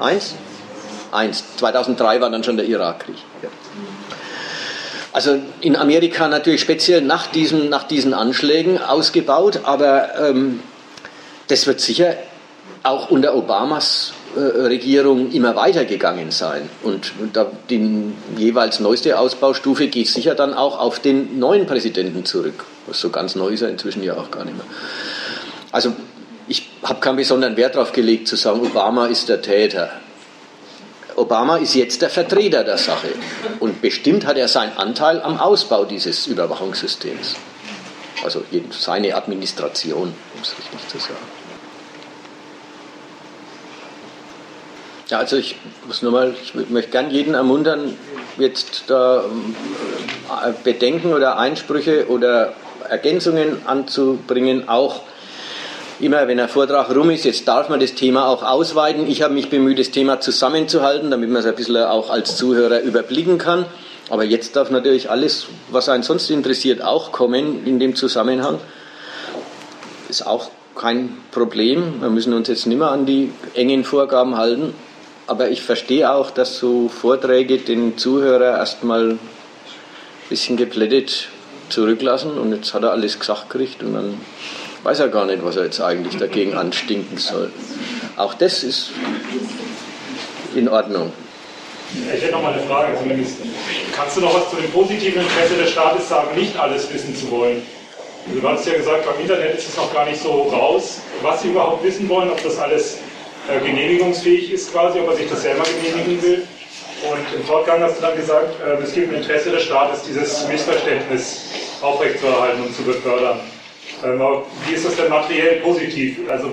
[0.00, 0.34] Eins?
[1.12, 1.44] Eins.
[1.56, 3.16] 2003 war dann schon der Irakkrieg.
[3.42, 3.48] Ja.
[5.12, 10.60] Also in Amerika natürlich speziell nach diesen, nach diesen Anschlägen ausgebaut, aber ähm,
[11.48, 12.16] das wird sicher
[12.82, 16.68] auch unter Obamas Regierung immer weitergegangen sein.
[16.82, 17.12] Und
[17.70, 22.64] die jeweils neueste Ausbaustufe geht sicher dann auch auf den neuen Präsidenten zurück.
[22.86, 24.66] Was so ganz neu ist er inzwischen ja auch gar nicht mehr.
[25.72, 25.92] Also
[26.48, 29.90] ich habe keinen besonderen Wert darauf gelegt zu sagen, Obama ist der Täter.
[31.16, 33.08] Obama ist jetzt der Vertreter der Sache.
[33.58, 37.36] Und bestimmt hat er seinen Anteil am Ausbau dieses Überwachungssystems.
[38.22, 41.35] Also seine Administration, um es richtig zu sagen.
[45.08, 45.54] Ja, also ich
[45.86, 47.96] muss nur mal, ich möchte gern jeden ermuntern,
[48.38, 52.54] jetzt da äh, Bedenken oder Einsprüche oder
[52.88, 55.02] Ergänzungen anzubringen, auch
[56.00, 59.08] immer wenn ein Vortrag rum ist, jetzt darf man das Thema auch ausweiten.
[59.08, 62.80] Ich habe mich bemüht, das Thema zusammenzuhalten, damit man es ein bisschen auch als Zuhörer
[62.80, 63.64] überblicken kann.
[64.10, 68.58] Aber jetzt darf natürlich alles, was einen sonst interessiert, auch kommen in dem Zusammenhang.
[70.08, 72.00] Ist auch kein Problem.
[72.00, 74.74] Wir müssen uns jetzt nicht mehr an die engen Vorgaben halten.
[75.26, 79.18] Aber ich verstehe auch, dass so Vorträge den Zuhörer erstmal ein
[80.28, 81.28] bisschen geplättet
[81.68, 84.20] zurücklassen und jetzt hat er alles gesagt gekriegt und dann
[84.84, 87.50] weiß er gar nicht, was er jetzt eigentlich dagegen anstinken soll.
[88.16, 88.92] Auch das ist
[90.54, 91.12] in Ordnung.
[92.14, 93.38] Ich hätte noch mal eine Frage zumindest.
[93.92, 97.30] Kannst du noch was zu dem positiven Interesse des Staates sagen, nicht alles wissen zu
[97.30, 97.62] wollen?
[98.32, 101.48] Du hast ja gesagt, beim Internet ist es noch gar nicht so raus, was sie
[101.48, 102.98] überhaupt wissen wollen, ob das alles
[103.48, 106.46] äh, genehmigungsfähig ist quasi, ob er sich das selber genehmigen will.
[107.10, 110.48] Und im Fortgang hast du dann gesagt, äh, es gibt ein Interesse des Staates, dieses
[110.48, 111.42] Missverständnis
[111.82, 113.40] aufrechtzuerhalten und zu befördern.
[114.04, 114.20] Ähm,
[114.66, 116.18] wie ist das denn materiell positiv?
[116.30, 116.52] Also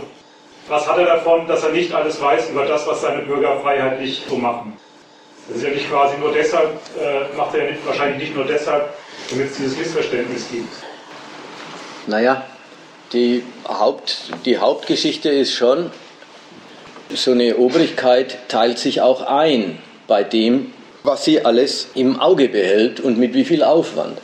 [0.68, 4.24] was hat er davon, dass er nicht alles weiß über das, was seine Bürger freiheitlich
[4.30, 4.78] so machen?
[5.48, 6.70] Das ist ja nicht quasi nur deshalb,
[7.00, 8.94] äh, macht er nicht, wahrscheinlich nicht nur deshalb,
[9.30, 10.74] damit es dieses Missverständnis gibt.
[12.08, 12.46] Naja,
[13.12, 15.92] die, Haupt, die Hauptgeschichte ist schon,
[17.16, 23.00] so eine Obrigkeit teilt sich auch ein bei dem, was sie alles im Auge behält
[23.00, 24.18] und mit wie viel Aufwand.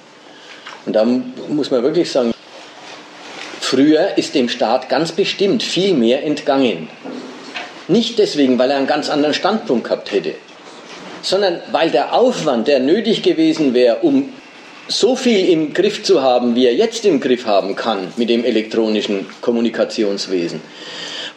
[0.86, 1.06] Und da
[1.48, 2.34] muss man wirklich sagen,
[3.60, 6.88] früher ist dem Staat ganz bestimmt viel mehr entgangen.
[7.88, 10.36] Nicht deswegen, weil er einen ganz anderen Standpunkt gehabt hätte,
[11.22, 14.30] sondern weil der Aufwand, der nötig gewesen wäre, um
[14.88, 18.44] so viel im Griff zu haben, wie er jetzt im Griff haben kann mit dem
[18.44, 20.62] elektronischen Kommunikationswesen,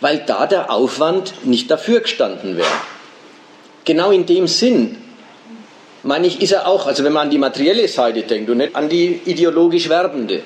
[0.03, 2.67] weil da der Aufwand nicht dafür gestanden wäre.
[3.85, 4.99] Genau in dem Sinn,
[6.03, 8.75] meine ich, ist er auch, also wenn man an die materielle Seite denkt und nicht
[8.75, 10.43] an die ideologisch werbende,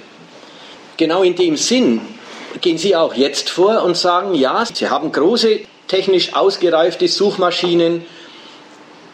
[0.98, 2.02] genau in dem Sinn
[2.60, 8.04] gehen Sie auch jetzt vor und sagen, ja, Sie haben große technisch ausgereifte Suchmaschinen,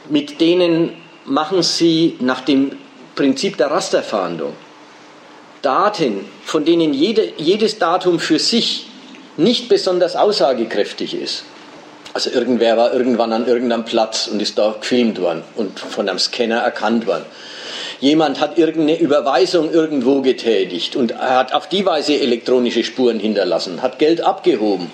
[0.08, 2.72] mit denen machen Sie nach dem
[3.14, 4.54] Prinzip der Rasterfahndung
[5.60, 8.86] Daten, von denen jede, jedes Datum für sich
[9.36, 11.44] nicht besonders aussagekräftig ist.
[12.14, 16.18] Also irgendwer war irgendwann an irgendeinem Platz und ist da gefilmt worden und von einem
[16.18, 17.24] Scanner erkannt worden.
[18.00, 23.98] Jemand hat irgendeine Überweisung irgendwo getätigt und hat auf die Weise elektronische Spuren hinterlassen, hat
[23.98, 24.90] Geld abgehoben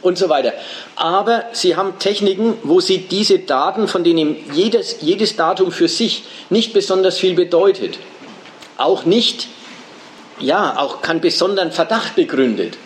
[0.00, 0.52] und so weiter.
[0.96, 6.24] Aber sie haben Techniken, wo sie diese Daten, von denen jedes, jedes Datum für sich
[6.48, 7.98] nicht besonders viel bedeutet,
[8.76, 9.48] auch nicht,
[10.38, 12.78] ja, auch keinen besonderen Verdacht begründet,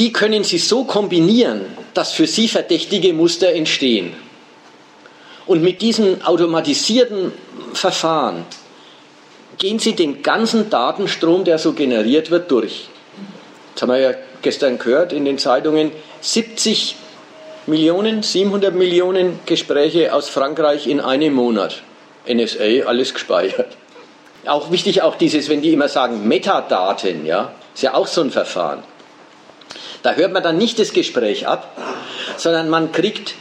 [0.00, 4.14] die können sie so kombinieren, dass für sie verdächtige Muster entstehen.
[5.46, 7.32] Und mit diesen automatisierten
[7.74, 8.46] Verfahren
[9.58, 12.88] gehen sie den ganzen Datenstrom, der so generiert wird, durch.
[13.74, 15.92] Das haben wir ja gestern gehört in den Zeitungen,
[16.22, 16.96] 70
[17.66, 21.82] Millionen, 700 Millionen Gespräche aus Frankreich in einem Monat.
[22.26, 23.76] NSA, alles gespeichert.
[24.46, 28.30] Auch wichtig, auch dieses, wenn die immer sagen Metadaten, ja, ist ja auch so ein
[28.30, 28.82] Verfahren.
[30.02, 31.76] Da hört man dann nicht das Gespräch ab,
[32.36, 33.34] sondern man kriegt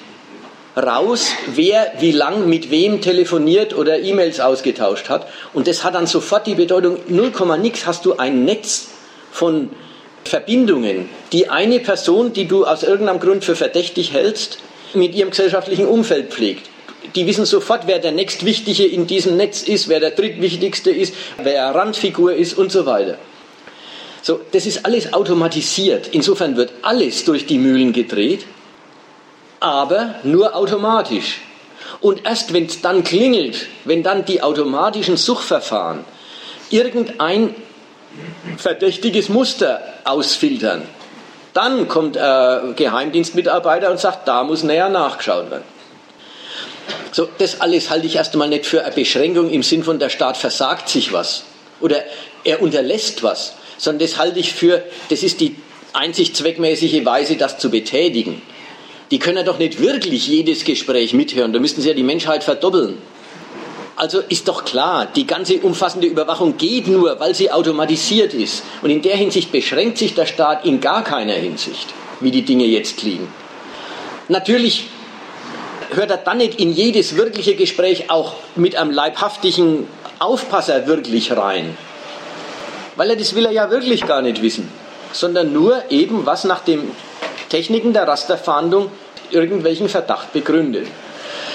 [0.75, 5.27] raus, wer wie lang mit wem telefoniert oder E-Mails ausgetauscht hat.
[5.53, 8.89] Und das hat dann sofort die Bedeutung, 0, nix hast du ein Netz
[9.31, 9.69] von
[10.25, 14.59] Verbindungen, die eine Person, die du aus irgendeinem Grund für verdächtig hältst,
[14.93, 16.69] mit ihrem gesellschaftlichen Umfeld pflegt.
[17.15, 21.73] Die wissen sofort, wer der nächstwichtige in diesem Netz ist, wer der drittwichtigste ist, wer
[21.73, 23.17] Randfigur ist und so weiter.
[24.21, 26.09] So, das ist alles automatisiert.
[26.11, 28.45] Insofern wird alles durch die Mühlen gedreht,
[29.59, 31.41] aber nur automatisch.
[32.01, 36.05] Und erst wenn es dann klingelt, wenn dann die automatischen Suchverfahren
[36.69, 37.55] irgendein
[38.57, 40.83] verdächtiges Muster ausfiltern.
[41.53, 45.63] Dann kommt ein Geheimdienstmitarbeiter und sagt, da muss näher nachgeschaut werden.
[47.11, 50.09] So, das alles halte ich erst einmal nicht für eine Beschränkung im Sinn von der
[50.09, 51.43] Staat versagt sich was
[51.79, 51.97] oder
[52.43, 55.55] er unterlässt was, sondern das halte ich für, das ist die
[55.93, 58.43] einzig zweckmäßige Weise, das zu betätigen.
[59.09, 62.99] Die können doch nicht wirklich jedes Gespräch mithören, da müssten sie ja die Menschheit verdoppeln.
[63.95, 68.63] Also ist doch klar, die ganze umfassende Überwachung geht nur, weil sie automatisiert ist.
[68.81, 71.87] Und in der Hinsicht beschränkt sich der Staat in gar keiner Hinsicht,
[72.21, 73.27] wie die Dinge jetzt liegen.
[74.29, 74.85] Natürlich
[75.93, 79.85] hört er dann nicht in jedes wirkliche Gespräch auch mit einem leibhaftigen
[80.19, 81.75] Aufpasser wirklich rein.
[82.99, 84.69] Weil er das will er ja wirklich gar nicht wissen,
[85.13, 86.91] sondern nur eben, was nach den
[87.47, 88.91] Techniken der Rasterfahndung
[89.31, 90.85] irgendwelchen Verdacht begründet.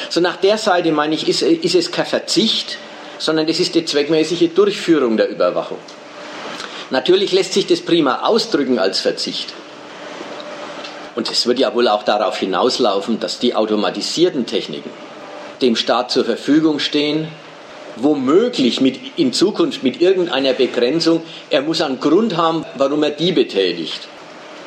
[0.09, 2.78] So nach der Seite meine ich, ist, ist es kein Verzicht,
[3.18, 5.76] sondern es ist die zweckmäßige Durchführung der Überwachung.
[6.88, 9.53] Natürlich lässt sich das prima ausdrücken als Verzicht.
[11.14, 14.88] Und es wird ja wohl auch darauf hinauslaufen, dass die automatisierten Techniken
[15.61, 17.28] dem Staat zur Verfügung stehen,
[17.97, 21.22] womöglich mit, in Zukunft mit irgendeiner Begrenzung.
[21.51, 24.09] Er muss einen Grund haben, warum er die betätigt.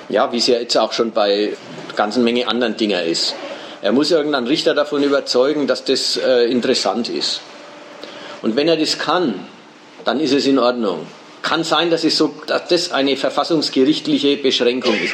[0.09, 1.53] Ja, wie es ja jetzt auch schon bei
[1.95, 3.36] ganzen Menge anderen Dingen ist.
[3.82, 7.41] Er muss irgendeinen Richter davon überzeugen, dass das äh, interessant ist.
[8.41, 9.45] Und wenn er das kann,
[10.05, 11.05] dann ist es in Ordnung.
[11.41, 15.13] Kann sein, dass, es so, dass das eine verfassungsgerichtliche Beschränkung ist.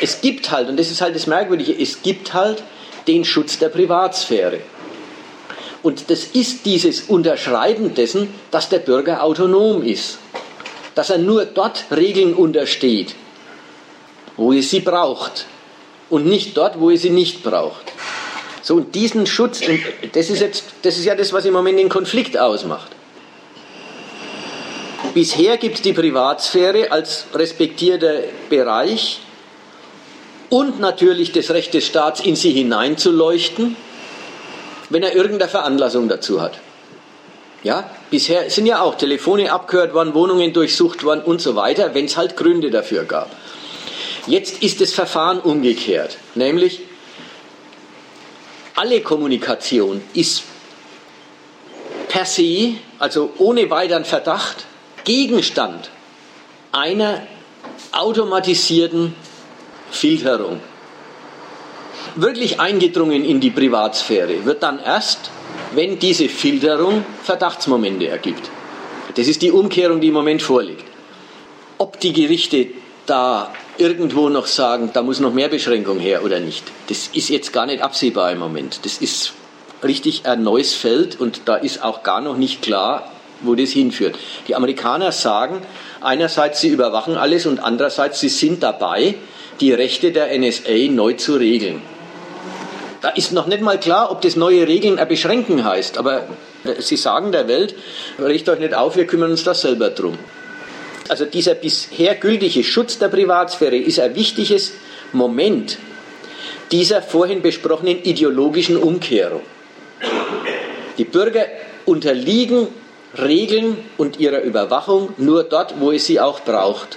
[0.00, 2.62] Es gibt halt, und das ist halt das Merkwürdige, es gibt halt
[3.06, 4.60] den Schutz der Privatsphäre.
[5.82, 10.18] Und das ist dieses Unterschreiben dessen, dass der Bürger autonom ist.
[10.94, 13.14] Dass er nur dort Regeln untersteht,
[14.36, 15.46] wo er sie braucht.
[16.08, 17.92] Und nicht dort, wo er sie nicht braucht.
[18.60, 19.80] So, und diesen Schutz, und
[20.12, 22.92] das ist, jetzt, das ist ja das, was im Moment den Konflikt ausmacht.
[25.14, 29.20] Bisher gibt es die Privatsphäre als respektierter Bereich
[30.48, 33.76] und natürlich das Recht des Staats, in sie hineinzuleuchten
[34.92, 36.58] wenn er irgendeine Veranlassung dazu hat.
[37.62, 42.06] Ja, bisher sind ja auch Telefone abgehört worden, Wohnungen durchsucht worden und so weiter, wenn
[42.06, 43.30] es halt Gründe dafür gab.
[44.26, 46.80] Jetzt ist das Verfahren umgekehrt, nämlich
[48.74, 50.42] alle Kommunikation ist
[52.08, 54.66] per se, also ohne weiteren Verdacht,
[55.04, 55.90] Gegenstand
[56.72, 57.26] einer
[57.92, 59.14] automatisierten
[59.90, 60.60] Filterung
[62.16, 65.30] wirklich eingedrungen in die Privatsphäre wird dann erst,
[65.74, 68.50] wenn diese Filterung Verdachtsmomente ergibt.
[69.14, 70.84] Das ist die Umkehrung, die im Moment vorliegt.
[71.78, 72.68] Ob die Gerichte
[73.06, 77.52] da irgendwo noch sagen, da muss noch mehr Beschränkung her oder nicht, das ist jetzt
[77.52, 78.80] gar nicht absehbar im Moment.
[78.84, 79.32] Das ist
[79.82, 83.10] richtig ein neues Feld und da ist auch gar noch nicht klar,
[83.40, 84.16] wo das hinführt.
[84.46, 85.62] Die Amerikaner sagen,
[86.00, 89.16] einerseits sie überwachen alles und andererseits sie sind dabei,
[89.60, 91.82] die Rechte der NSA neu zu regeln.
[93.02, 96.22] Da ist noch nicht mal klar, ob das neue Regeln beschränken heißt, aber
[96.78, 97.74] Sie sagen der Welt,
[98.20, 100.16] riecht euch nicht auf, wir kümmern uns da selber drum.
[101.08, 104.72] Also dieser bisher gültige Schutz der Privatsphäre ist ein wichtiges
[105.12, 105.78] Moment
[106.70, 109.42] dieser vorhin besprochenen ideologischen Umkehrung.
[110.96, 111.46] Die Bürger
[111.84, 112.68] unterliegen
[113.18, 116.96] Regeln und ihrer Überwachung nur dort, wo es sie auch braucht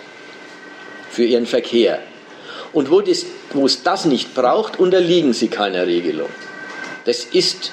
[1.09, 1.99] für ihren Verkehr.
[2.76, 6.28] Und wo, das, wo es das nicht braucht, unterliegen sie keiner Regelung.
[7.05, 7.71] Das ist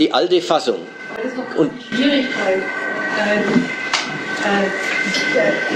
[0.00, 0.82] die alte Fassung.
[1.14, 4.66] Das ist doch und Schwierigkeit, äh, äh,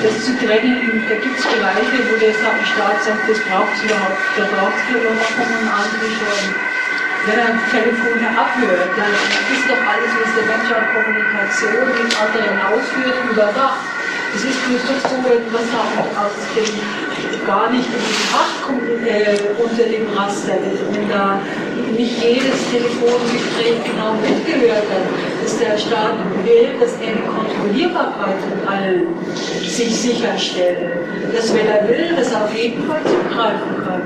[0.03, 1.07] das zu trennen.
[1.09, 4.84] Da gibt es Bereiche, wo der Staat sagt, das braucht es überhaupt, da braucht es
[4.98, 6.42] Überwachung und andere schon.
[7.22, 12.59] Wenn er Telefone abhört, dann ist doch alles, was der Mensch an Kommunikation mit anderen
[12.66, 13.86] ausführt, überwacht.
[14.34, 14.56] Es ist
[14.88, 15.16] doch so,
[15.52, 15.68] was
[16.16, 20.56] aus dem gar nicht in die Macht kommt, äh, unter dem Raster,
[20.90, 21.40] wenn da
[21.96, 25.06] nicht jedes Telefongespräch genau mitgehört hat,
[25.42, 26.14] dass der Staat
[26.44, 30.78] will, dass er die Kontrollierbarkeit von allen sich sicherstellt.
[31.34, 34.02] Dass wenn er will, dass er auf jeden Fall zugreifen kann.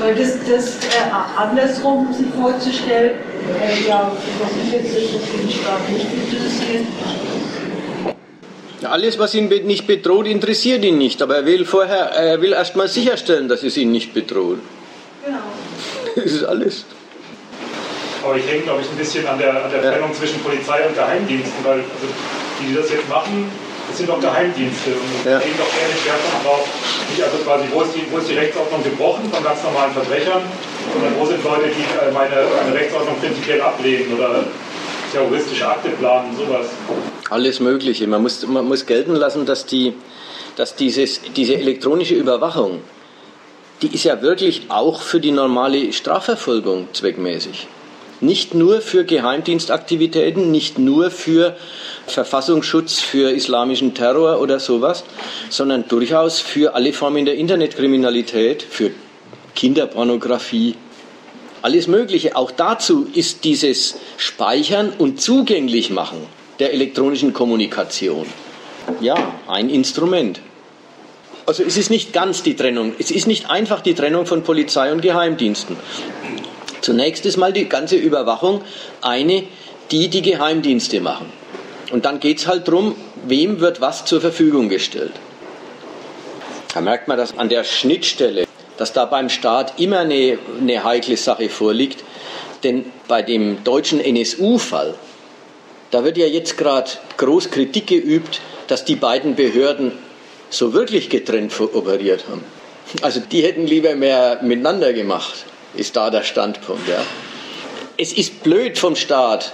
[0.00, 3.12] Weil das, das äh, andersrum sich vorzustellen,
[3.60, 6.86] äh, ja, was ist jetzt das, den Staat nicht interessiert?
[8.82, 12.88] Alles, was ihn nicht bedroht, interessiert ihn nicht, aber er will vorher, er will erstmal
[12.88, 14.58] sicherstellen, dass es ihn nicht bedroht.
[15.24, 15.38] Genau.
[16.14, 16.84] Das ist alles.
[18.22, 20.16] Aber ich hänge, glaube ich, ein bisschen an der, an der Trennung ja.
[20.16, 22.06] zwischen Polizei und Geheimdiensten, weil also,
[22.60, 23.50] die, die das jetzt machen,
[23.88, 25.38] das sind doch Geheimdienste und ja.
[25.38, 26.68] legen doch eher den Schwerpunkt drauf,
[27.10, 30.42] nicht also quasi, wo ist, die, wo ist die Rechtsordnung gebrochen von ganz normalen Verbrechern,
[30.92, 34.44] sondern wo sind Leute, die äh, meine, meine Rechtsordnung prinzipiell ablehnen oder
[35.12, 36.66] terroristische Akte planen, sowas.
[37.30, 38.06] Alles Mögliche.
[38.06, 39.94] Man muss, man muss gelten lassen, dass, die,
[40.56, 42.80] dass dieses, diese elektronische Überwachung,
[43.82, 47.68] die ist ja wirklich auch für die normale Strafverfolgung zweckmäßig.
[48.20, 51.56] Nicht nur für Geheimdienstaktivitäten, nicht nur für
[52.06, 55.04] Verfassungsschutz, für islamischen Terror oder sowas,
[55.50, 58.90] sondern durchaus für alle Formen der Internetkriminalität, für
[59.54, 60.76] Kinderpornografie,
[61.62, 62.36] alles Mögliche.
[62.36, 66.18] Auch dazu ist dieses Speichern und Zugänglichmachen
[66.58, 68.26] der elektronischen Kommunikation
[69.00, 70.40] ja ein Instrument.
[71.44, 74.90] Also es ist nicht ganz die Trennung, es ist nicht einfach die Trennung von Polizei
[74.90, 75.76] und Geheimdiensten.
[76.86, 78.62] Zunächst ist mal die ganze Überwachung
[79.00, 79.42] eine,
[79.90, 81.32] die die Geheimdienste machen.
[81.90, 82.94] Und dann geht es halt darum,
[83.26, 85.10] wem wird was zur Verfügung gestellt.
[86.72, 91.16] Da merkt man das an der Schnittstelle, dass da beim Staat immer eine, eine heikle
[91.16, 92.04] Sache vorliegt.
[92.62, 94.94] Denn bei dem deutschen NSU-Fall,
[95.90, 99.90] Da wird ja jetzt gerade groß Kritik geübt, dass die beiden Behörden
[100.50, 102.44] so wirklich getrennt operiert haben.
[103.02, 105.46] Also die hätten lieber mehr miteinander gemacht,
[105.78, 106.88] ist da der Standpunkt.
[106.88, 107.02] Ja.
[107.96, 109.52] Es ist blöd vom Staat,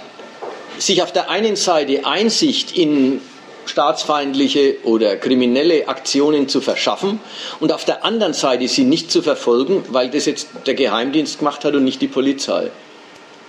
[0.77, 3.21] sich auf der einen Seite Einsicht in
[3.65, 7.19] staatsfeindliche oder kriminelle Aktionen zu verschaffen
[7.59, 11.63] und auf der anderen Seite sie nicht zu verfolgen, weil das jetzt der Geheimdienst gemacht
[11.63, 12.71] hat und nicht die Polizei.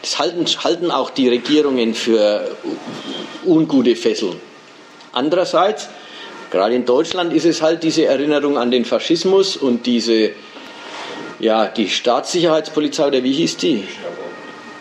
[0.03, 2.57] Das halten, halten auch die Regierungen für
[3.45, 4.39] ungute Fesseln.
[5.13, 5.89] Andererseits,
[6.51, 10.33] gerade in Deutschland ist es halt diese Erinnerung an den Faschismus und diese,
[11.45, 13.85] ja, die Staatssicherheitspolizei, oder wie hieß die?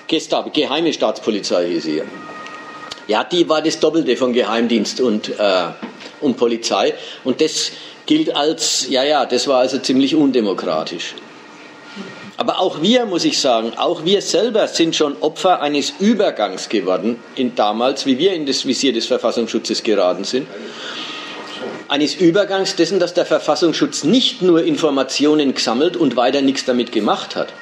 [0.08, 2.02] Gestapo, geheime Staatspolizei hieß sie.
[3.08, 5.66] Ja, die war das Doppelte von Geheimdienst und, äh,
[6.22, 6.94] und Polizei.
[7.26, 7.74] Und das
[8.06, 11.16] gilt als, ja, ja, das war also ziemlich undemokratisch.
[12.38, 17.20] Aber auch wir, muss ich sagen, auch wir selber sind schon Opfer eines Übergangs geworden,
[17.36, 20.48] in damals, wie wir in das Visier des Verfassungsschutzes geraten sind.
[21.94, 27.36] Eines Übergangs dessen, dass der Verfassungsschutz nicht nur Informationen gesammelt und weiter nichts damit gemacht
[27.36, 27.54] hat,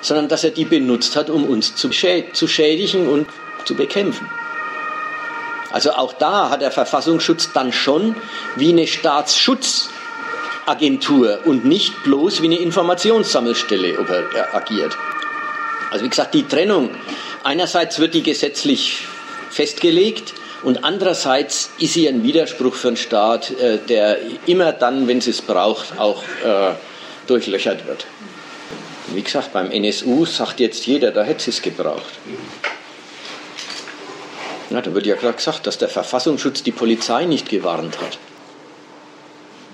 [0.00, 3.26] sondern dass er die benutzt hat, um uns zu schädigen und
[3.64, 4.30] zu bekämpfen.
[5.72, 8.14] Also auch da hat der Verfassungsschutz dann schon
[8.54, 14.96] wie eine Staatsschutzagentur und nicht bloß wie eine Informationssammelstelle äh, agiert.
[15.90, 16.90] Also wie gesagt, die Trennung,
[17.42, 19.08] einerseits wird die gesetzlich
[19.50, 25.18] festgelegt und andererseits ist sie ein Widerspruch für einen Staat, äh, der immer dann, wenn
[25.18, 26.72] es braucht, auch äh,
[27.26, 28.06] durchlöchert wird.
[29.12, 32.18] Wie gesagt, beim NSU sagt jetzt jeder, da hätte es gebraucht.
[34.70, 38.18] Ja, da wird ja gerade gesagt, dass der Verfassungsschutz die Polizei nicht gewarnt hat.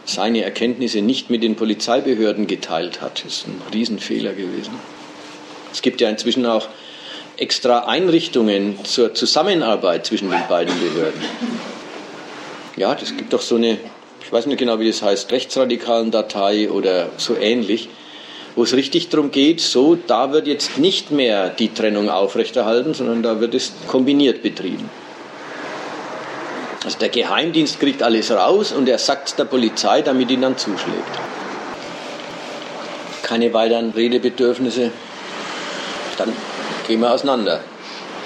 [0.05, 3.25] Seine Erkenntnisse nicht mit den Polizeibehörden geteilt hat.
[3.25, 4.75] Das ist ein Riesenfehler gewesen.
[5.73, 6.69] Es gibt ja inzwischen auch
[7.43, 11.21] extra Einrichtungen zur Zusammenarbeit zwischen den beiden Behörden.
[12.77, 13.79] Ja, das gibt doch so eine,
[14.25, 17.89] ich weiß nicht genau, wie das heißt, rechtsradikalen Datei oder so ähnlich
[18.55, 23.23] wo es richtig darum geht, so, da wird jetzt nicht mehr die Trennung aufrechterhalten, sondern
[23.23, 24.91] da wird es kombiniert betrieben.
[26.85, 30.59] Also der Geheimdienst kriegt alles raus und er sagt es der Polizei, damit ihn dann
[30.59, 31.19] zuschlägt.
[33.23, 34.91] Keine weiteren Redebedürfnisse.
[36.19, 36.33] Dann
[37.01, 37.61] wir auseinander.